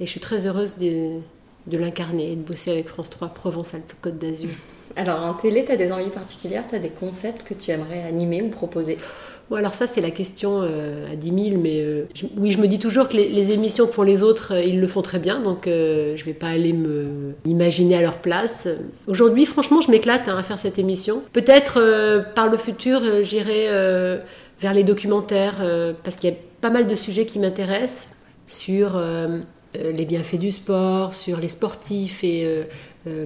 et 0.00 0.04
je 0.04 0.10
suis 0.10 0.20
très 0.20 0.46
heureuse 0.46 0.76
de, 0.76 1.18
de 1.66 1.78
l'incarner 1.78 2.32
et 2.32 2.36
de 2.36 2.42
bosser 2.42 2.70
avec 2.70 2.88
France 2.88 3.08
3 3.08 3.28
Provence-Alpes-Côte 3.28 4.18
d'Azur. 4.18 4.50
Alors 4.96 5.22
en 5.22 5.34
télé, 5.34 5.64
tu 5.64 5.76
des 5.76 5.92
envies 5.92 6.08
particulières, 6.08 6.64
tu 6.68 6.74
as 6.74 6.78
des 6.78 6.88
concepts 6.88 7.46
que 7.46 7.52
tu 7.52 7.70
aimerais 7.70 8.02
animer 8.08 8.40
ou 8.40 8.48
proposer? 8.48 8.96
Bon, 9.50 9.56
alors 9.56 9.74
ça, 9.74 9.86
c'est 9.86 10.00
la 10.00 10.10
question 10.10 10.62
euh, 10.62 11.12
à 11.12 11.14
10 11.14 11.50
000, 11.50 11.60
mais 11.60 11.80
euh, 11.82 12.08
oui, 12.36 12.50
je 12.50 12.58
me 12.58 12.66
dis 12.66 12.80
toujours 12.80 13.08
que 13.08 13.16
les, 13.16 13.52
émissions 13.52 13.86
que 13.86 13.92
font 13.92 14.02
les 14.02 14.22
autres, 14.22 14.54
euh, 14.54 14.62
ils 14.62 14.80
le 14.80 14.88
font 14.88 15.02
très 15.02 15.20
bien, 15.20 15.38
donc 15.38 15.66
je 15.66 16.12
ne 16.12 16.24
vais 16.24 16.32
pas 16.32 16.48
aller 16.48 16.72
me 16.72 17.34
imaginer 17.44 17.96
à 17.96 18.00
leur 18.00 18.18
place. 18.18 18.66
Aujourd'hui, 19.06 19.46
franchement, 19.46 19.80
je 19.80 19.90
m'éclate 19.90 20.26
hein, 20.28 20.36
à 20.36 20.42
faire 20.42 20.58
cette 20.58 20.78
émission. 20.78 21.20
Peut-être 21.32 22.24
par 22.34 22.48
le 22.48 22.56
futur, 22.56 23.00
j'irai 23.22 23.68
vers 24.60 24.74
les 24.74 24.82
documentaires, 24.82 25.56
parce 26.02 26.16
qu'il 26.16 26.30
y 26.30 26.32
a 26.32 26.36
pas 26.60 26.70
mal 26.70 26.86
de 26.86 26.94
sujets 26.94 27.26
qui 27.26 27.38
m'intéressent 27.38 28.08
sur 28.48 29.00
les 29.94 30.04
bienfaits 30.04 30.36
du 30.36 30.50
sport, 30.50 31.14
sur 31.14 31.38
les 31.38 31.48
sportifs 31.48 32.22
et 32.24 32.44
euh, 32.44 32.64
euh, 33.06 33.24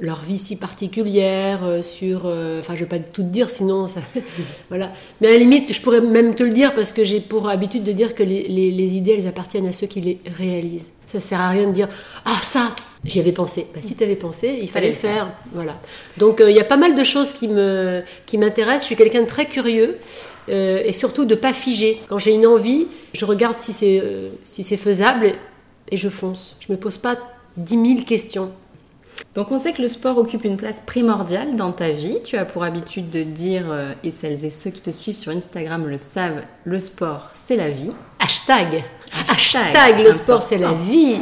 leur 0.00 0.22
vie 0.22 0.38
si 0.38 0.56
particulière, 0.56 1.60
sur... 1.82 2.26
Enfin, 2.26 2.74
je 2.74 2.78
ne 2.78 2.78
vais 2.78 2.86
pas 2.86 2.98
tout 2.98 3.22
te 3.22 3.28
dire, 3.28 3.50
sinon... 3.50 3.86
Ça, 3.88 4.00
voilà. 4.68 4.92
Mais 5.20 5.28
à 5.28 5.30
la 5.32 5.38
limite, 5.38 5.72
je 5.72 5.80
pourrais 5.80 6.00
même 6.00 6.34
te 6.34 6.42
le 6.42 6.50
dire 6.50 6.74
parce 6.74 6.92
que 6.92 7.04
j'ai 7.04 7.20
pour 7.20 7.48
habitude 7.48 7.84
de 7.84 7.92
dire 7.92 8.14
que 8.14 8.22
les, 8.22 8.48
les, 8.48 8.96
idées, 8.96 9.16
elles 9.18 9.26
appartiennent 9.26 9.66
à 9.66 9.72
ceux 9.72 9.86
qui 9.86 10.00
les 10.00 10.18
réalisent. 10.38 10.92
Ça 11.06 11.18
ne 11.18 11.22
sert 11.22 11.40
à 11.40 11.48
rien 11.48 11.66
de 11.66 11.72
dire 11.72 11.88
«Ah, 12.24 12.38
ça 12.42 12.74
J'y 13.04 13.18
avais 13.18 13.32
pensé. 13.32 13.66
Bah, 13.74 13.80
si 13.82 13.96
tu 13.96 14.04
avais 14.04 14.14
pensé, 14.14 14.58
il 14.62 14.70
fallait 14.70 14.90
le 14.90 14.94
faire. 14.94 15.32
Voilà. 15.52 15.76
Donc 16.18 16.40
il 16.46 16.54
y 16.54 16.60
a 16.60 16.64
pas 16.64 16.76
mal 16.76 16.94
de 16.94 17.02
choses 17.02 17.32
qui 17.32 17.48
me 17.48 18.00
qui 18.26 18.38
m'intéressent. 18.38 18.82
Je 18.82 18.86
suis 18.86 18.96
quelqu'un 18.96 19.22
de 19.22 19.26
très 19.26 19.46
curieux 19.46 19.98
et 20.46 20.92
surtout 20.92 21.24
de 21.24 21.34
pas 21.34 21.52
figer. 21.52 22.00
Quand 22.08 22.20
j'ai 22.20 22.32
une 22.32 22.46
envie, 22.46 22.86
je 23.12 23.24
regarde 23.24 23.58
si 23.58 23.72
c'est 23.72 24.00
si 24.44 24.62
c'est 24.62 24.76
faisable 24.76 25.32
et 25.92 25.96
je 25.96 26.08
fonce. 26.08 26.56
Je 26.58 26.72
me 26.72 26.76
pose 26.76 26.98
pas 26.98 27.16
dix 27.56 27.76
mille 27.76 28.04
questions. 28.04 28.50
Donc 29.34 29.52
on 29.52 29.58
sait 29.58 29.72
que 29.72 29.82
le 29.82 29.88
sport 29.88 30.16
occupe 30.18 30.44
une 30.44 30.56
place 30.56 30.82
primordiale 30.84 31.54
dans 31.54 31.70
ta 31.70 31.90
vie. 31.90 32.18
Tu 32.24 32.36
as 32.36 32.46
pour 32.46 32.64
habitude 32.64 33.10
de 33.10 33.22
dire, 33.22 33.70
euh, 33.70 33.92
et 34.02 34.10
celles 34.10 34.44
et 34.44 34.50
ceux 34.50 34.70
qui 34.70 34.80
te 34.80 34.90
suivent 34.90 35.16
sur 35.16 35.32
Instagram 35.32 35.86
le 35.86 35.98
savent, 35.98 36.42
le 36.64 36.80
sport 36.80 37.30
c'est 37.34 37.56
la 37.56 37.70
vie. 37.70 37.90
Hashtag. 38.18 38.82
Hashtag, 39.28 40.00
le 40.04 40.12
sport 40.12 40.42
c'est 40.42 40.58
la 40.58 40.72
vie. 40.72 41.20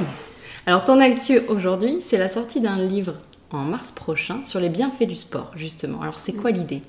Alors 0.66 0.84
ton 0.84 1.00
actu 1.00 1.40
aujourd'hui, 1.48 1.98
c'est 2.00 2.18
la 2.18 2.28
sortie 2.28 2.60
d'un 2.60 2.78
livre 2.78 3.14
en 3.50 3.58
mars 3.58 3.90
prochain 3.90 4.40
sur 4.44 4.60
les 4.60 4.68
bienfaits 4.68 5.08
du 5.08 5.16
sport, 5.16 5.50
justement. 5.56 6.00
Alors 6.00 6.20
c'est 6.20 6.32
quoi 6.32 6.52
l'idée? 6.52 6.82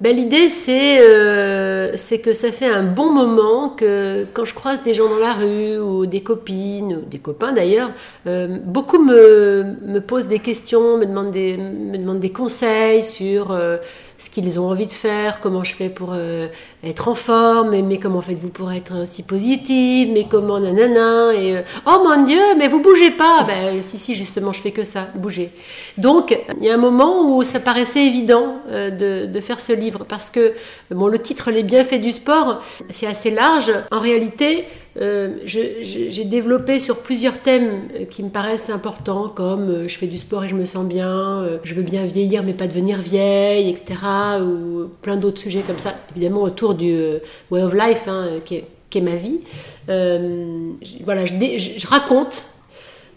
Ben, 0.00 0.14
L'idée, 0.14 0.48
c'est 0.48 1.00
euh, 1.00 1.96
c'est 1.96 2.18
que 2.18 2.32
ça 2.32 2.52
fait 2.52 2.68
un 2.68 2.82
bon 2.82 3.12
moment 3.12 3.70
que 3.70 4.24
quand 4.32 4.44
je 4.44 4.54
croise 4.54 4.82
des 4.82 4.94
gens 4.94 5.08
dans 5.08 5.18
la 5.18 5.32
rue, 5.32 5.78
ou 5.78 6.06
des 6.06 6.22
copines, 6.22 6.96
ou 6.96 7.08
des 7.08 7.18
copains 7.18 7.52
d'ailleurs, 7.52 7.90
euh, 8.26 8.58
beaucoup 8.64 9.02
me, 9.02 9.64
me, 9.82 10.00
posent 10.00 10.26
des 10.26 10.38
questions, 10.38 10.98
me 10.98 11.06
demandent 11.06 11.30
des, 11.30 11.56
me 11.56 11.96
demandent 11.96 12.20
des 12.20 12.32
conseils 12.32 13.02
sur 13.02 13.52
euh, 13.52 13.78
ce 14.18 14.30
qu'ils 14.30 14.60
ont 14.60 14.68
envie 14.68 14.86
de 14.86 14.92
faire, 14.92 15.40
comment 15.40 15.64
je 15.64 15.74
fais 15.74 15.88
pour 15.88 16.10
euh, 16.12 16.48
être 16.84 17.08
en 17.08 17.14
forme, 17.14 17.80
mais, 17.82 17.98
comment 17.98 18.20
faites-vous 18.20 18.50
pour 18.50 18.72
être 18.72 19.06
si 19.06 19.22
positive, 19.22 20.10
mais 20.12 20.26
comment 20.28 20.60
nanana, 20.60 21.34
et 21.34 21.62
oh 21.86 22.02
mon 22.04 22.24
Dieu, 22.24 22.42
mais 22.58 22.68
vous 22.68 22.80
bougez 22.80 23.10
pas 23.10 23.44
Ben 23.46 23.82
si, 23.82 23.98
si, 23.98 24.14
justement, 24.14 24.52
je 24.52 24.60
fais 24.60 24.70
que 24.70 24.84
ça, 24.84 25.08
bouger. 25.14 25.50
Donc, 25.98 26.38
il 26.60 26.66
y 26.66 26.70
a 26.70 26.74
un 26.74 26.78
moment 26.78 27.30
où 27.30 27.42
ça 27.42 27.60
paraissait 27.60 28.06
évident 28.06 28.60
de, 28.70 29.26
de 29.26 29.40
faire 29.40 29.60
ce 29.60 29.72
livre 29.72 30.04
parce 30.08 30.30
que 30.30 30.52
le 30.90 31.18
titre 31.18 31.50
Les 31.50 31.62
bienfaits 31.62 32.00
du 32.00 32.12
sport, 32.12 32.60
c'est 32.90 33.06
assez 33.06 33.30
large. 33.30 33.72
En 33.90 34.00
réalité, 34.00 34.64
euh, 35.00 35.38
j'ai 35.44 36.24
développppé 36.24 36.78
sur 36.78 36.98
plusieurs 36.98 37.40
thèmes 37.40 37.88
qui 38.10 38.22
me 38.22 38.30
paraissent 38.30 38.70
importants, 38.70 39.28
comme 39.28 39.68
euh, 39.68 39.88
je 39.88 39.98
fais 39.98 40.06
du 40.06 40.16
sport 40.16 40.44
et 40.44 40.48
je 40.48 40.54
me 40.54 40.64
sens 40.64 40.86
bien, 40.86 41.42
euh, 41.42 41.58
je 41.64 41.74
veux 41.74 41.82
bien 41.82 42.06
vieillir 42.06 42.42
mais 42.42 42.54
pas 42.54 42.66
devenir 42.66 43.00
vieille, 43.00 43.68
etc. 43.68 43.94
Ou 44.40 44.88
plein 45.02 45.16
d'autres 45.16 45.40
sujets 45.40 45.62
comme 45.66 45.78
ça, 45.78 45.94
évidemment 46.14 46.42
autour 46.42 46.74
du 46.74 46.94
way 47.50 47.62
of 47.62 47.74
life, 47.74 48.04
hein, 48.08 48.40
qui, 48.44 48.56
est, 48.56 49.00
ma 49.02 49.16
vie. 49.16 49.40
voilà, 49.86 51.26
je, 51.26 51.86
raconte 51.86 52.48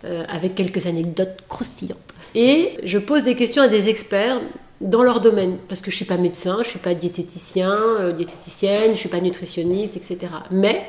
avec 0.04 0.56
quelques 0.56 0.88
anecdotes 0.88 1.38
croustillantes. 1.48 1.98
Et 2.36 2.74
je 2.84 2.98
pose 2.98 3.24
des 3.24 3.36
questions 3.36 3.64
à 3.64 3.70
des 3.70 3.88
experts 3.88 4.42
dans 4.82 5.04
leur 5.04 5.20
domaine, 5.20 5.58
parce 5.68 5.82
que 5.82 5.92
je 5.92 5.96
suis 5.96 6.06
pas 6.06 6.18
médecin, 6.18 6.60
je 6.64 6.70
suis 6.70 6.80
pas 6.80 6.94
diététicien, 6.94 7.74
euh, 8.00 8.12
diététicienne, 8.12 8.94
je 8.94 8.98
suis 8.98 9.10
pas 9.10 9.20
nutritionniste, 9.20 9.98
etc. 9.98 10.18
Mais 10.52 10.86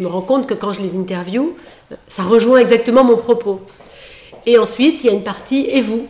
je 0.00 0.04
me 0.04 0.08
rends 0.10 0.22
compte 0.22 0.46
que 0.46 0.54
quand 0.54 0.72
je 0.72 0.80
les 0.80 0.96
interviewe, 0.96 1.54
euh, 1.92 1.96
ça 2.08 2.22
rejoint 2.22 2.58
exactement 2.58 3.04
mon 3.04 3.16
propos. 3.16 3.60
Et 4.46 4.56
ensuite, 4.56 5.04
il 5.04 5.08
y 5.08 5.10
a 5.10 5.12
une 5.12 5.22
partie 5.22 5.66
et 5.68 5.82
vous? 5.82 6.06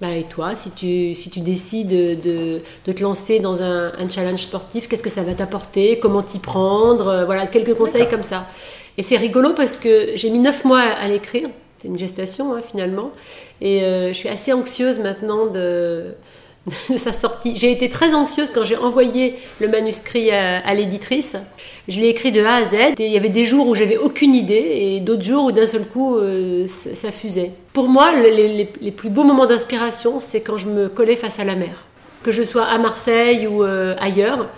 Bah, 0.00 0.10
et 0.10 0.24
toi, 0.24 0.56
si 0.56 0.72
tu, 0.72 1.14
si 1.14 1.30
tu 1.30 1.40
décides 1.40 1.88
de, 1.88 2.60
de, 2.86 2.92
te 2.92 3.02
lancer 3.02 3.38
dans 3.38 3.62
un, 3.62 3.92
un 3.96 4.08
challenge 4.08 4.42
sportif, 4.42 4.88
qu'est-ce 4.88 5.04
que 5.04 5.10
ça 5.10 5.22
va 5.22 5.34
t'apporter? 5.34 6.00
Comment 6.00 6.22
t'y 6.22 6.40
prendre? 6.40 7.06
Euh, 7.06 7.24
Voilà, 7.26 7.46
quelques 7.46 7.74
conseils 7.74 8.08
comme 8.08 8.24
ça. 8.24 8.48
Et 8.98 9.04
c'est 9.04 9.18
rigolo 9.18 9.50
parce 9.54 9.76
que 9.76 10.16
j'ai 10.16 10.30
mis 10.30 10.40
neuf 10.40 10.64
mois 10.64 10.80
à 10.80 11.06
l'écrire. 11.06 11.48
C'est 11.78 11.88
une 11.88 11.98
gestation 11.98 12.54
hein, 12.54 12.60
finalement. 12.68 13.12
Et 13.60 13.84
euh, 13.84 14.08
je 14.08 14.14
suis 14.14 14.28
assez 14.28 14.52
anxieuse 14.52 14.98
maintenant 14.98 15.46
de, 15.46 16.14
de 16.90 16.96
sa 16.96 17.12
sortie. 17.12 17.56
J'ai 17.56 17.72
été 17.72 17.88
très 17.88 18.14
anxieuse 18.14 18.50
quand 18.50 18.64
j'ai 18.64 18.76
envoyé 18.76 19.36
le 19.60 19.68
manuscrit 19.68 20.30
à, 20.30 20.74
l'éditrice. 20.74 21.36
Je 21.88 21.98
l'ai 21.98 22.08
écrit 22.08 22.32
de 22.32 22.42
A 22.44 22.56
à 22.56 22.64
Z. 22.64 22.74
Et 22.98 23.06
il 23.06 23.12
y 23.12 23.16
avait 23.16 23.28
des 23.28 23.46
jours 23.46 23.66
où 23.66 23.74
j'avais 23.74 23.96
aucune 23.96 24.34
idée 24.34 24.54
et 24.54 25.00
d'autres 25.00 25.24
jours 25.24 25.44
où 25.44 25.52
d'un 25.52 25.66
seul 25.66 25.86
coup 25.86 26.16
euh, 26.16 26.66
ça, 26.66 27.10
fusait. 27.10 27.52
Pour 27.72 27.88
moi, 27.88 28.12
les, 28.14 28.68
les, 28.80 28.90
plus 28.90 29.10
beaux 29.10 29.24
moments 29.24 29.46
d'inspiration, 29.46 30.20
c'est 30.20 30.40
quand 30.40 30.58
je 30.58 30.66
me 30.66 30.88
collais 30.88 31.16
face 31.16 31.38
à 31.38 31.44
la 31.44 31.54
mer. 31.54 31.86
Que 32.22 32.32
je 32.32 32.42
sois 32.42 32.64
à 32.64 32.78
Marseille 32.78 33.46
ou 33.46 33.64
euh, 33.64 33.94
ailleurs, 33.98 34.48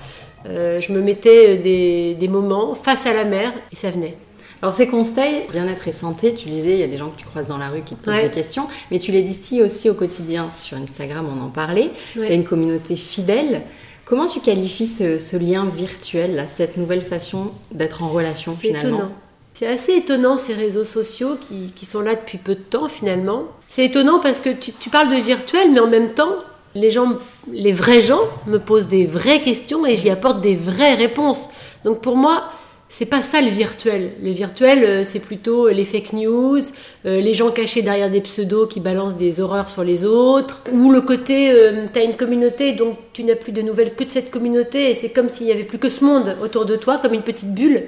je 0.44 0.92
me 0.92 1.00
mettais 1.00 1.58
des, 1.58 2.14
des 2.14 2.28
moments 2.28 2.74
face 2.74 3.06
à 3.06 3.12
la 3.12 3.24
mer 3.24 3.52
et 3.70 3.76
ça 3.76 3.90
venait. 3.90 4.16
Alors 4.62 4.74
ces 4.74 4.86
conseils, 4.86 5.42
bien-être 5.50 5.88
et 5.88 5.92
santé, 5.92 6.34
tu 6.34 6.48
disais, 6.48 6.74
il 6.74 6.78
y 6.78 6.82
a 6.84 6.86
des 6.86 6.96
gens 6.98 7.10
que 7.10 7.18
tu 7.18 7.26
croises 7.26 7.48
dans 7.48 7.58
la 7.58 7.68
rue 7.68 7.82
qui 7.82 7.96
te 7.96 8.04
posent 8.04 8.14
Ouais. 8.14 8.22
des 8.28 8.30
questions, 8.30 8.68
mais 8.92 9.00
tu 9.00 9.10
les 9.10 9.22
distilles 9.22 9.62
aussi 9.62 9.90
au 9.90 9.94
quotidien 9.94 10.50
sur 10.50 10.76
Instagram, 10.76 11.26
on 11.28 11.44
en 11.44 11.48
parlait. 11.48 11.90
Il 12.14 12.20
y 12.22 12.24
a 12.24 12.28
Ouais. 12.28 12.34
une 12.36 12.44
communauté 12.44 12.94
fidèle. 12.94 13.62
Comment 14.04 14.26
tu 14.28 14.40
qualifies 14.40 14.86
ce, 14.86 15.18
ce 15.18 15.36
lien 15.36 15.66
virtuel, 15.66 16.36
là, 16.36 16.46
cette 16.46 16.76
nouvelle 16.76 17.02
façon 17.02 17.50
d'être 17.72 18.02
en 18.04 18.08
relation 18.08 18.52
C'est 18.52 18.68
finalement 18.68 18.98
étonnant. 18.98 19.12
C'est 19.54 19.66
assez 19.66 19.92
étonnant 19.96 20.38
ces 20.38 20.54
réseaux 20.54 20.84
sociaux 20.84 21.36
qui, 21.48 21.72
qui 21.74 21.84
sont 21.84 22.00
là 22.00 22.14
depuis 22.14 22.38
peu 22.38 22.54
de 22.54 22.60
temps 22.60 22.88
finalement. 22.88 23.44
C'est 23.68 23.84
étonnant 23.84 24.18
parce 24.20 24.40
que 24.40 24.50
tu, 24.50 24.72
tu 24.72 24.90
parles 24.90 25.10
de 25.10 25.20
virtuel, 25.20 25.72
mais 25.72 25.80
en 25.80 25.88
même 25.88 26.10
temps, 26.12 26.34
les 26.74 26.90
gens, 26.90 27.14
les 27.52 27.72
vrais 27.72 28.00
gens 28.00 28.20
me 28.46 28.58
posent 28.58 28.88
des 28.88 29.06
vraies 29.06 29.40
questions 29.40 29.84
et 29.86 29.96
j'y 29.96 30.08
apporte 30.08 30.40
des 30.40 30.54
vraies 30.54 30.94
réponses. 30.94 31.48
Donc 31.84 32.00
pour 32.00 32.16
moi, 32.16 32.44
c'est 32.92 33.06
pas 33.06 33.22
ça 33.22 33.40
le 33.40 33.48
virtuel. 33.48 34.10
Le 34.22 34.32
virtuel, 34.32 34.84
euh, 34.84 35.02
c'est 35.02 35.18
plutôt 35.18 35.68
les 35.68 35.86
fake 35.86 36.12
news, 36.12 36.60
euh, 37.06 37.22
les 37.22 37.32
gens 37.32 37.50
cachés 37.50 37.80
derrière 37.80 38.10
des 38.10 38.20
pseudos 38.20 38.66
qui 38.66 38.80
balancent 38.80 39.16
des 39.16 39.40
horreurs 39.40 39.70
sur 39.70 39.82
les 39.82 40.04
autres, 40.04 40.62
ou 40.70 40.92
le 40.92 41.00
côté, 41.00 41.50
euh, 41.52 41.86
tu 41.90 41.98
as 41.98 42.04
une 42.04 42.16
communauté, 42.16 42.72
donc 42.72 42.98
tu 43.14 43.24
n'as 43.24 43.34
plus 43.34 43.52
de 43.52 43.62
nouvelles 43.62 43.94
que 43.94 44.04
de 44.04 44.10
cette 44.10 44.30
communauté, 44.30 44.90
et 44.90 44.94
c'est 44.94 45.08
comme 45.08 45.30
s'il 45.30 45.46
n'y 45.46 45.52
avait 45.52 45.64
plus 45.64 45.78
que 45.78 45.88
ce 45.88 46.04
monde 46.04 46.36
autour 46.42 46.66
de 46.66 46.76
toi, 46.76 46.98
comme 46.98 47.14
une 47.14 47.22
petite 47.22 47.54
bulle 47.54 47.84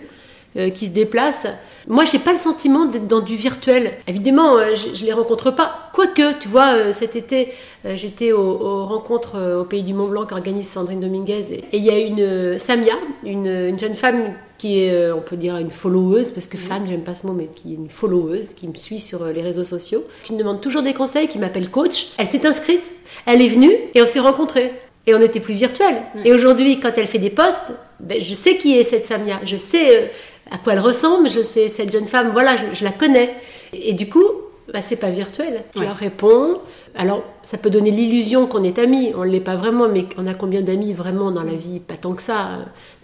euh, 0.56 0.70
qui 0.70 0.86
se 0.86 0.92
déplace. 0.92 1.48
Moi, 1.88 2.04
j'ai 2.04 2.20
pas 2.20 2.32
le 2.32 2.38
sentiment 2.38 2.84
d'être 2.84 3.08
dans 3.08 3.20
du 3.20 3.34
virtuel. 3.34 3.94
Évidemment, 4.06 4.56
euh, 4.56 4.76
je, 4.76 4.94
je 4.94 5.04
les 5.04 5.12
rencontre 5.12 5.50
pas. 5.50 5.90
Quoique, 5.92 6.38
tu 6.38 6.46
vois, 6.46 6.74
euh, 6.74 6.92
cet 6.92 7.16
été, 7.16 7.48
j'étais 7.84 8.30
aux, 8.30 8.86
rencontres 8.86 9.60
au 9.60 9.64
Pays 9.64 9.82
du 9.82 9.94
Mont 9.94 10.06
Blanc 10.06 10.26
qu'organise 10.26 10.68
Sandrine 10.68 11.00
Dominguez, 11.00 11.52
et 11.52 11.64
il 11.76 11.82
y 11.82 11.90
a 11.90 11.98
une 11.98 12.58
Samia, 12.58 12.94
une, 13.24 13.46
une 13.46 13.78
jeune 13.78 13.96
femme 13.96 14.34
qui 14.56 14.80
est, 14.80 15.12
on 15.12 15.20
peut 15.20 15.36
dire, 15.36 15.58
une 15.58 15.70
followeuse, 15.70 16.30
parce 16.30 16.46
que 16.46 16.56
fan, 16.56 16.82
j'aime 16.86 17.02
pas 17.02 17.14
ce 17.14 17.26
mot, 17.26 17.32
mais 17.32 17.48
qui 17.54 17.72
est 17.72 17.76
une 17.76 17.90
followeuse, 17.90 18.54
qui 18.54 18.68
me 18.68 18.74
suit 18.74 19.00
sur 19.00 19.24
les 19.26 19.42
réseaux 19.42 19.64
sociaux, 19.64 20.04
qui 20.22 20.32
me 20.32 20.38
demande 20.38 20.60
toujours 20.60 20.82
des 20.82 20.94
conseils, 20.94 21.28
qui 21.28 21.38
m'appelle 21.38 21.68
coach. 21.68 22.12
Elle 22.16 22.30
s'est 22.30 22.46
inscrite, 22.46 22.92
elle 23.26 23.42
est 23.42 23.48
venue, 23.48 23.72
et 23.94 24.00
on 24.00 24.06
s'est 24.06 24.20
rencontrés. 24.20 24.72
Et 25.06 25.14
on 25.14 25.18
n'était 25.18 25.40
plus 25.40 25.54
virtuel. 25.54 25.96
Et 26.24 26.32
aujourd'hui, 26.32 26.80
quand 26.80 26.92
elle 26.96 27.06
fait 27.06 27.18
des 27.18 27.28
posts, 27.28 27.72
ben, 28.00 28.22
je 28.22 28.32
sais 28.32 28.56
qui 28.56 28.78
est 28.78 28.84
cette 28.84 29.04
Samia, 29.04 29.40
je 29.44 29.56
sais 29.56 30.10
à 30.50 30.58
quoi 30.58 30.72
elle 30.74 30.80
ressemble, 30.80 31.28
je 31.28 31.40
sais 31.42 31.68
cette 31.68 31.90
jeune 31.92 32.06
femme, 32.06 32.30
voilà, 32.32 32.56
je, 32.56 32.74
je 32.78 32.84
la 32.84 32.92
connais. 32.92 33.34
Et, 33.72 33.90
et 33.90 33.92
du 33.92 34.08
coup, 34.08 34.24
bah, 34.72 34.80
c'est 34.82 34.96
pas 34.96 35.10
virtuel. 35.10 35.62
Je 35.74 35.80
Ouais. 35.80 35.86
leur 35.86 35.96
réponds. 35.96 36.58
Alors, 36.94 37.22
ça 37.42 37.58
peut 37.58 37.70
donner 37.70 37.90
l'illusion 37.90 38.46
qu'on 38.46 38.62
est 38.62 38.78
amis, 38.78 39.12
on 39.16 39.24
ne 39.24 39.30
l'est 39.30 39.40
pas 39.40 39.56
vraiment, 39.56 39.88
mais 39.88 40.06
on 40.16 40.26
a 40.26 40.34
combien 40.34 40.62
d'amis 40.62 40.94
vraiment 40.94 41.30
dans 41.30 41.42
la 41.42 41.52
vie? 41.54 41.80
Pas 41.80 41.96
tant 41.96 42.14
que 42.14 42.22
ça. 42.22 42.48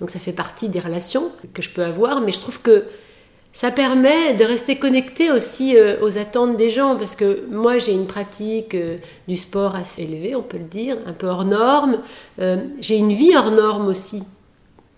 Donc 0.01 0.11
ça 0.11 0.19
fait 0.19 0.33
partie 0.33 0.69
des 0.69 0.81
relations 0.81 1.31
que 1.53 1.61
je 1.63 1.71
peux 1.71 1.83
avoir, 1.85 2.21
mais 2.23 2.33
je 2.33 2.41
trouve 2.41 2.61
que 2.63 2.85
ça 3.53 3.73
permet 3.73 4.35
de 4.35 4.45
rester 4.45 4.77
connecté 4.77 5.33
aussi 5.33 5.77
euh, 5.77 5.97
aux 6.03 6.19
attentes 6.19 6.57
des 6.57 6.71
gens, 6.71 6.95
parce 6.97 7.17
que 7.17 7.43
moi 7.51 7.79
j'ai 7.79 7.93
une 7.93 8.07
pratique 8.07 8.75
euh, 8.77 8.97
du 9.27 9.37
sport 9.37 9.75
assez 9.75 10.03
élevée, 10.03 10.37
on 10.37 10.43
peut 10.43 10.59
le 10.59 10.65
dire, 10.65 10.97
un 11.05 11.13
peu 11.13 11.27
hors 11.27 11.45
norme. 11.45 11.99
Euh, 12.41 12.59
j'ai 12.81 12.97
une 12.97 13.13
vie 13.13 13.37
hors 13.37 13.51
norme 13.51 13.89
aussi. 13.89 14.23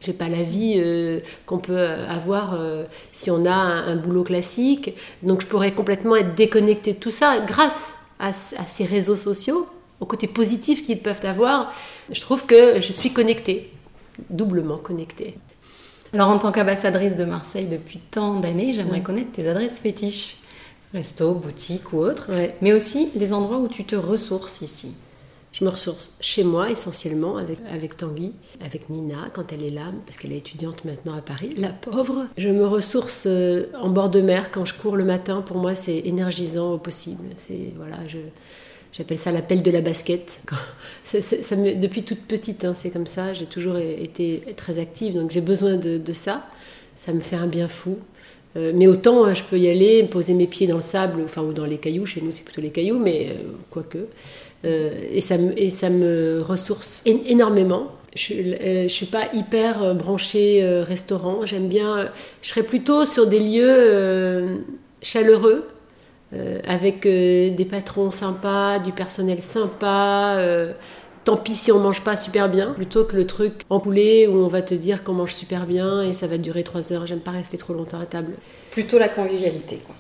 J'ai 0.04 0.12
pas 0.12 0.28
la 0.28 0.42
vie 0.42 0.74
euh, 0.76 1.20
qu'on 1.46 1.58
peut 1.58 1.78
avoir 1.78 2.54
euh, 2.54 2.84
si 3.12 3.30
on 3.30 3.44
a 3.46 3.52
un, 3.52 3.86
un 3.88 3.96
boulot 3.96 4.24
classique. 4.24 4.94
Donc 5.22 5.42
je 5.42 5.46
pourrais 5.46 5.72
complètement 5.72 6.16
être 6.16 6.34
déconnectée 6.34 6.94
de 6.94 6.98
tout 6.98 7.10
ça 7.10 7.38
grâce 7.46 7.94
à, 8.18 8.32
ces 8.32 8.84
réseaux 8.84 9.16
sociaux, 9.16 9.66
au 10.00 10.06
côté 10.06 10.26
positif 10.28 10.84
qu'ils 10.84 11.00
peuvent 11.00 11.24
avoir. 11.24 11.72
Je 12.10 12.20
trouve 12.20 12.46
que 12.46 12.80
je 12.80 12.92
suis 12.92 13.12
connectée, 13.12 13.72
doublement 14.30 14.78
connectée. 14.78 15.34
Alors 16.12 16.28
en 16.28 16.38
tant 16.38 16.52
qu'ambassadrice 16.52 17.16
de 17.16 17.24
Marseille 17.24 17.66
depuis 17.66 17.98
tant 17.98 18.38
d'années, 18.38 18.74
j'aimerais 18.74 18.98
Ouais. 18.98 19.02
connaître 19.02 19.32
tes 19.32 19.48
adresses 19.48 19.80
fétiches. 19.80 20.36
Resto, 20.92 21.32
boutique 21.32 21.92
ou 21.94 21.98
autre. 21.98 22.30
Ouais. 22.30 22.54
Mais 22.60 22.72
aussi 22.74 23.08
les 23.16 23.32
endroits 23.32 23.58
où 23.58 23.66
tu 23.66 23.84
te 23.84 23.96
ressources 23.96 24.60
ici. 24.60 24.92
Je 25.52 25.64
me 25.64 25.70
ressource 25.70 26.12
chez 26.20 26.44
moi 26.44 26.70
essentiellement 26.70 27.36
avec, 27.36 27.58
avec 27.70 27.96
Tanguy, 27.98 28.32
avec 28.64 28.88
Nina 28.88 29.28
quand 29.34 29.52
elle 29.52 29.62
est 29.62 29.70
là, 29.70 29.92
parce 30.06 30.16
qu'elle 30.16 30.32
est 30.32 30.38
étudiante 30.38 30.84
maintenant 30.86 31.14
à 31.14 31.20
Paris, 31.20 31.54
la 31.58 31.68
pauvre. 31.70 32.26
Je 32.38 32.48
me 32.48 32.66
ressource 32.66 33.24
euh, 33.26 33.66
en 33.78 33.90
bord 33.90 34.08
de 34.08 34.22
mer 34.22 34.50
quand 34.50 34.64
je 34.64 34.72
cours 34.74 34.96
le 34.96 35.04
matin. 35.04 35.42
Pour 35.42 35.58
moi, 35.58 35.74
c'est 35.74 35.98
énergisant 35.98 36.72
au 36.72 36.78
possible. 36.78 37.24
C'est 37.36 37.74
voilà, 37.76 37.98
je 38.08 38.18
j'appelle 38.94 39.18
ça 39.18 39.30
l'appel 39.30 39.62
de 39.62 39.70
la 39.70 39.82
basket. 39.82 40.40
Ça 41.04 41.56
me- 41.56 41.74
depuis 41.74 42.02
toute 42.02 42.22
petite, 42.22 42.64
hein, 42.64 42.72
c'est 42.74 42.90
comme 42.90 43.06
ça. 43.06 43.34
J'ai 43.34 43.46
toujours 43.46 43.76
été 43.76 44.42
très 44.56 44.78
active, 44.78 45.14
donc 45.14 45.30
j'ai 45.30 45.40
besoin 45.42 45.76
de, 45.76 45.98
de 45.98 46.12
ça. 46.14 46.46
Ça 46.96 47.12
me 47.12 47.20
fait 47.20 47.36
un 47.36 47.46
bien 47.46 47.68
fou. 47.68 47.98
Euh, 48.56 48.72
mais 48.74 48.86
autant 48.86 49.24
euh, 49.24 49.34
je 49.34 49.42
peux 49.44 49.58
y 49.58 49.68
aller, 49.68 50.02
poser 50.04 50.34
mes 50.34 50.46
pieds 50.46 50.66
dans 50.66 50.76
le 50.76 50.82
sable, 50.82 51.20
enfin 51.24 51.42
ou 51.42 51.52
dans 51.52 51.64
les 51.64 51.78
cailloux. 51.78 52.06
Chez 52.06 52.20
nous, 52.20 52.32
c'est 52.32 52.44
plutôt 52.44 52.60
les 52.60 52.70
cailloux, 52.70 52.98
mais 52.98 53.28
euh, 53.30 53.34
quoique. 53.70 54.06
Euh, 54.64 54.90
et, 55.10 55.20
ça 55.20 55.38
me, 55.38 55.58
et 55.58 55.70
ça 55.70 55.90
me 55.90 56.42
ressource 56.42 57.02
énormément. 57.06 57.84
Je 58.14 58.82
ne 58.84 58.88
suis 58.88 59.06
pas 59.06 59.28
hyper 59.32 59.94
branchée 59.94 60.62
restaurant. 60.82 61.46
J'aime 61.46 61.68
bien. 61.68 62.10
je 62.42 62.48
serais 62.50 62.62
plutôt 62.62 63.06
sur 63.06 63.26
des 63.26 63.40
lieux 63.40 64.60
chaleureux, 65.00 65.64
avec 66.66 67.04
des 67.04 67.68
patrons 67.70 68.10
sympas, 68.10 68.80
du 68.80 68.92
personnel 68.92 69.40
sympa. 69.40 70.74
Tant 71.24 71.36
pis 71.36 71.54
si 71.54 71.72
on 71.72 71.78
mange 71.78 72.02
pas 72.02 72.16
super 72.16 72.48
bien, 72.48 72.72
plutôt 72.72 73.04
que 73.04 73.16
le 73.16 73.26
truc 73.26 73.62
empoulé 73.70 74.26
où 74.26 74.36
on 74.36 74.48
va 74.48 74.62
te 74.62 74.74
dire 74.74 75.04
qu'on 75.04 75.12
mange 75.12 75.34
super 75.34 75.66
bien 75.66 76.02
et 76.02 76.12
ça 76.12 76.26
va 76.26 76.38
durer 76.38 76.62
trois 76.62 76.92
heures. 76.92 77.06
J'aime 77.06 77.20
pas 77.20 77.30
rester 77.30 77.58
trop 77.58 77.74
longtemps 77.74 78.00
à 78.00 78.06
table. 78.06 78.32
Plutôt 78.70 78.98
la 78.98 79.08
convivialité, 79.08 79.80
quoi. 79.84 79.94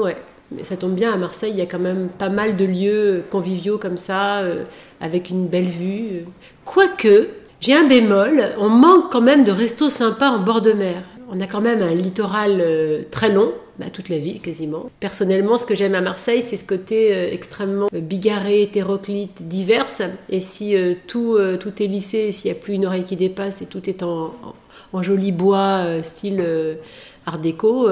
Ouais, 0.00 0.16
mais 0.50 0.64
ça 0.64 0.76
tombe 0.76 0.94
bien, 0.94 1.12
à 1.12 1.16
Marseille, 1.16 1.52
il 1.52 1.58
y 1.58 1.62
a 1.62 1.66
quand 1.66 1.78
même 1.78 2.08
pas 2.08 2.28
mal 2.28 2.56
de 2.56 2.64
lieux 2.64 3.24
conviviaux 3.30 3.78
comme 3.78 3.96
ça, 3.96 4.40
euh, 4.40 4.64
avec 5.00 5.30
une 5.30 5.46
belle 5.46 5.68
vue. 5.68 6.24
Quoique, 6.64 7.28
j'ai 7.60 7.74
un 7.74 7.86
bémol, 7.86 8.54
on 8.58 8.68
manque 8.68 9.10
quand 9.10 9.20
même 9.20 9.44
de 9.44 9.52
restos 9.52 9.90
sympas 9.90 10.30
en 10.30 10.38
bord 10.38 10.62
de 10.62 10.72
mer. 10.72 11.02
On 11.30 11.40
a 11.40 11.46
quand 11.46 11.60
même 11.60 11.82
un 11.82 11.94
littoral 11.94 12.58
euh, 12.60 13.02
très 13.10 13.30
long, 13.32 13.52
bah, 13.78 13.90
toute 13.92 14.08
la 14.08 14.18
ville 14.18 14.40
quasiment. 14.40 14.90
Personnellement, 14.98 15.58
ce 15.58 15.66
que 15.66 15.74
j'aime 15.76 15.94
à 15.94 16.00
Marseille, 16.00 16.42
c'est 16.42 16.56
ce 16.56 16.64
côté 16.64 17.14
euh, 17.14 17.28
extrêmement 17.32 17.88
bigarré, 17.92 18.62
hétéroclite, 18.62 19.46
divers. 19.46 19.84
Et 20.30 20.40
si 20.40 20.74
euh, 20.74 20.94
tout, 21.06 21.34
euh, 21.36 21.56
tout 21.58 21.82
est 21.82 21.86
lissé, 21.86 22.32
s'il 22.32 22.50
n'y 22.50 22.56
a 22.56 22.60
plus 22.60 22.74
une 22.74 22.86
oreille 22.86 23.04
qui 23.04 23.16
dépasse 23.16 23.60
et 23.60 23.66
tout 23.66 23.88
est 23.90 24.02
en, 24.02 24.26
en, 24.42 24.54
en 24.94 25.02
joli 25.02 25.32
bois, 25.32 26.02
style 26.02 26.42
art 27.26 27.38
déco, 27.38 27.88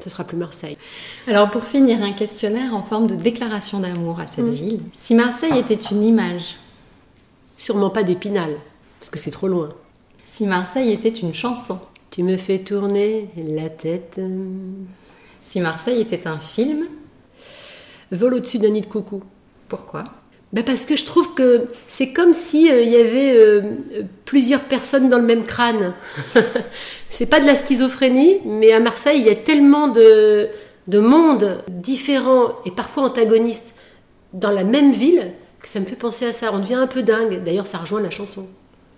ce 0.00 0.10
sera 0.10 0.24
plus 0.24 0.36
Marseille. 0.38 0.76
Alors 1.28 1.50
pour 1.50 1.62
finir, 1.64 2.02
un 2.02 2.12
questionnaire 2.12 2.74
en 2.74 2.82
forme 2.82 3.06
de 3.06 3.14
déclaration 3.16 3.80
d'amour 3.80 4.18
à 4.18 4.26
cette 4.26 4.46
Mm. 4.46 4.50
ville. 4.50 4.80
Si 4.98 5.14
Marseille 5.14 5.58
était 5.58 5.78
une 5.90 6.02
image, 6.02 6.56
Sûrement 7.56 7.88
pas 7.90 8.02
d'épinal, 8.02 8.50
parce 8.98 9.10
que 9.10 9.18
c'est 9.18 9.30
trop 9.30 9.46
loin. 9.46 9.68
si 10.24 10.44
Marseille 10.46 10.90
était 10.90 11.08
une 11.10 11.32
chanson, 11.32 11.78
Tu 12.14 12.22
me 12.22 12.36
fais 12.36 12.60
tourner 12.60 13.28
la 13.36 13.68
tête. 13.68 14.20
si 15.42 15.58
Marseille 15.58 16.00
était 16.00 16.28
un 16.28 16.38
film, 16.38 16.84
Vol 18.12 18.34
au-dessus 18.34 18.58
d'un 18.58 18.68
nid 18.68 18.82
de 18.82 18.86
coucou. 18.86 19.24
pourquoi? 19.68 20.04
Ben 20.52 20.62
parce 20.62 20.86
que 20.86 20.96
je 20.96 21.04
trouve 21.04 21.34
que 21.34 21.64
c'est 21.88 22.12
comme 22.12 22.32
si 22.32 22.70
euh, 22.70 22.82
il 22.82 22.88
y 22.90 22.96
avait 22.98 23.36
euh, 23.36 23.62
plusieurs 24.26 24.62
personnes 24.62 25.08
dans 25.08 25.18
le 25.18 25.24
même 25.24 25.44
crâne. 25.44 25.92
c'est 27.10 27.26
pas 27.26 27.40
de 27.40 27.46
la 27.46 27.56
schizophrénie, 27.56 28.38
mais 28.44 28.72
à 28.72 28.78
Marseille, 28.78 29.18
il 29.18 29.26
y 29.26 29.30
a 29.30 29.34
tellement 29.34 29.88
de, 29.88 30.46
de 30.86 31.00
mondes 31.00 31.64
différents 31.68 32.52
et 32.64 32.70
parfois 32.70 33.02
antagonistes 33.02 33.74
dans 34.32 34.52
la 34.52 34.62
même 34.62 34.92
ville 34.92 35.32
que 35.58 35.66
ça 35.66 35.80
me 35.80 35.86
fait 35.86 35.96
penser 35.96 36.26
à 36.26 36.32
ça. 36.32 36.52
On 36.52 36.60
devient 36.60 36.74
un 36.74 36.86
peu 36.86 37.02
dingue. 37.02 37.42
D'ailleurs, 37.42 37.66
ça 37.66 37.78
rejoint 37.78 38.00
la 38.00 38.10
chanson. 38.10 38.46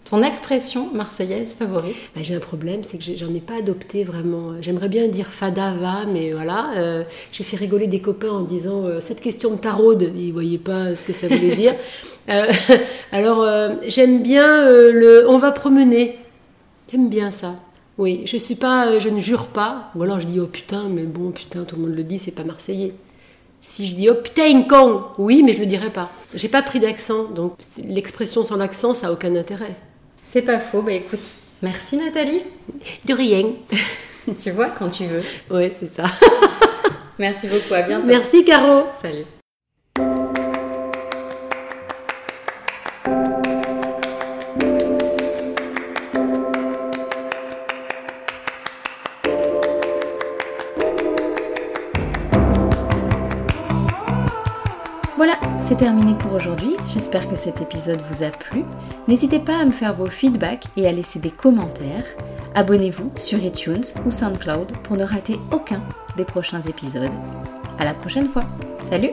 Ton 0.09 0.23
expression 0.23 0.89
marseillaise 0.95 1.57
favorite 1.57 1.97
Bah, 2.15 2.21
j'ai 2.23 2.37
un 2.37 2.41
problème, 2.41 2.85
c'est 2.85 2.97
que 2.97 3.05
j'en 3.17 3.35
ai 3.35 3.41
pas 3.41 3.57
adopté 3.57 4.05
vraiment. 4.05 4.53
J'aimerais 4.61 4.89
bien 4.89 5.09
dire 5.09 5.27
fada 5.27 5.73
va, 5.75 6.07
mais 6.07 6.33
voilà. 6.33 6.77
euh, 6.77 7.03
j'ai 7.33 7.43
fait 7.43 7.57
rigoler 7.57 7.89
des 7.89 7.99
copains 7.99 8.31
en 8.31 8.43
disant 8.43 8.85
euh, 8.85 9.01
cette 9.01 9.21
question 9.21 9.51
de 9.51 9.57
taraude, 9.57 10.13
ils 10.15 10.31
voyaient 10.31 10.59
pas 10.59 10.95
ce 10.95 11.03
que 11.03 11.13
ça 11.13 11.29
voulait 11.29 11.57
dire. 11.57 11.75
Euh, 12.29 12.47
alors 13.13 13.47
j'aime 13.87 14.21
bien 14.21 14.69
le 14.69 15.27
on 15.29 15.39
va 15.39 15.53
promener. 15.53 16.19
J'aime 16.91 17.09
bien 17.09 17.31
ça. 17.31 17.55
Oui, 17.99 18.23
je 18.25 18.37
suis 18.37 18.57
pas, 18.57 18.99
je 18.99 19.09
ne 19.09 19.21
jure 19.21 19.47
pas, 19.47 19.93
ou 19.95 20.03
alors 20.03 20.19
je 20.19 20.27
dis 20.27 20.41
oh 20.41 20.47
putain, 20.49 20.89
mais 20.91 21.05
bon 21.05 21.31
putain, 21.31 21.63
tout 21.63 21.77
le 21.77 21.83
monde 21.83 21.95
le 21.95 22.03
dit, 22.03 22.19
c'est 22.19 22.33
pas 22.33 22.43
marseillais. 22.43 22.95
Si 23.61 23.87
je 23.87 23.95
dis 23.95 24.11
oh 24.11 24.15
putain 24.17 24.65
con, 24.65 25.03
oui, 25.19 25.45
mais 25.45 25.53
je 25.53 25.61
le 25.61 25.67
dirai 25.67 25.91
pas. 25.91 26.11
J'ai 26.35 26.49
pas 26.49 26.63
pris 26.63 26.81
d'accent, 26.81 27.27
donc 27.27 27.53
l'expression 27.85 28.43
sans 28.43 28.57
l'accent, 28.57 28.93
ça 28.93 29.07
a 29.07 29.13
aucun 29.13 29.37
intérêt. 29.37 29.77
C'est 30.29 30.43
pas 30.43 30.59
faux, 30.59 30.83
bah 30.83 30.93
écoute, 30.93 31.37
merci 31.63 31.97
Nathalie. 31.97 32.43
De 33.07 33.15
rien. 33.15 33.53
tu 34.43 34.51
vois 34.51 34.69
quand 34.69 34.91
tu 34.91 35.07
veux. 35.07 35.23
Ouais, 35.51 35.71
c'est 35.71 35.87
ça. 35.87 36.05
Merci 37.19 37.47
beaucoup, 37.47 37.75
à 37.75 37.83
bientôt. 37.83 38.07
Merci 38.07 38.45
Caro. 38.45 38.87
Salut. 39.01 39.25
Aujourd'hui, 56.35 56.77
j'espère 56.89 57.29
que 57.29 57.35
cet 57.35 57.61
épisode 57.61 58.01
vous 58.11 58.23
a 58.23 58.31
plu. 58.31 58.65
N'hésitez 59.09 59.41
pas 59.41 59.59
à 59.59 59.65
me 59.65 59.73
faire 59.73 59.95
vos 59.95 60.07
feedbacks 60.07 60.67
et 60.77 60.87
à 60.87 60.93
laisser 60.93 61.19
des 61.19 61.31
commentaires. 61.31 62.05
Abonnez-vous 62.55 63.13
sur 63.17 63.39
iTunes 63.39 63.85
ou 64.05 64.11
SoundCloud 64.11 64.73
pour 64.85 64.97
ne 64.97 65.05
rater 65.05 65.39
aucun 65.53 65.83
des 66.17 66.25
prochains 66.25 66.63
épisodes. 66.63 67.11
À 67.79 67.85
la 67.85 67.95
prochaine 67.95 68.29
fois. 68.29 68.45
Salut 68.91 69.13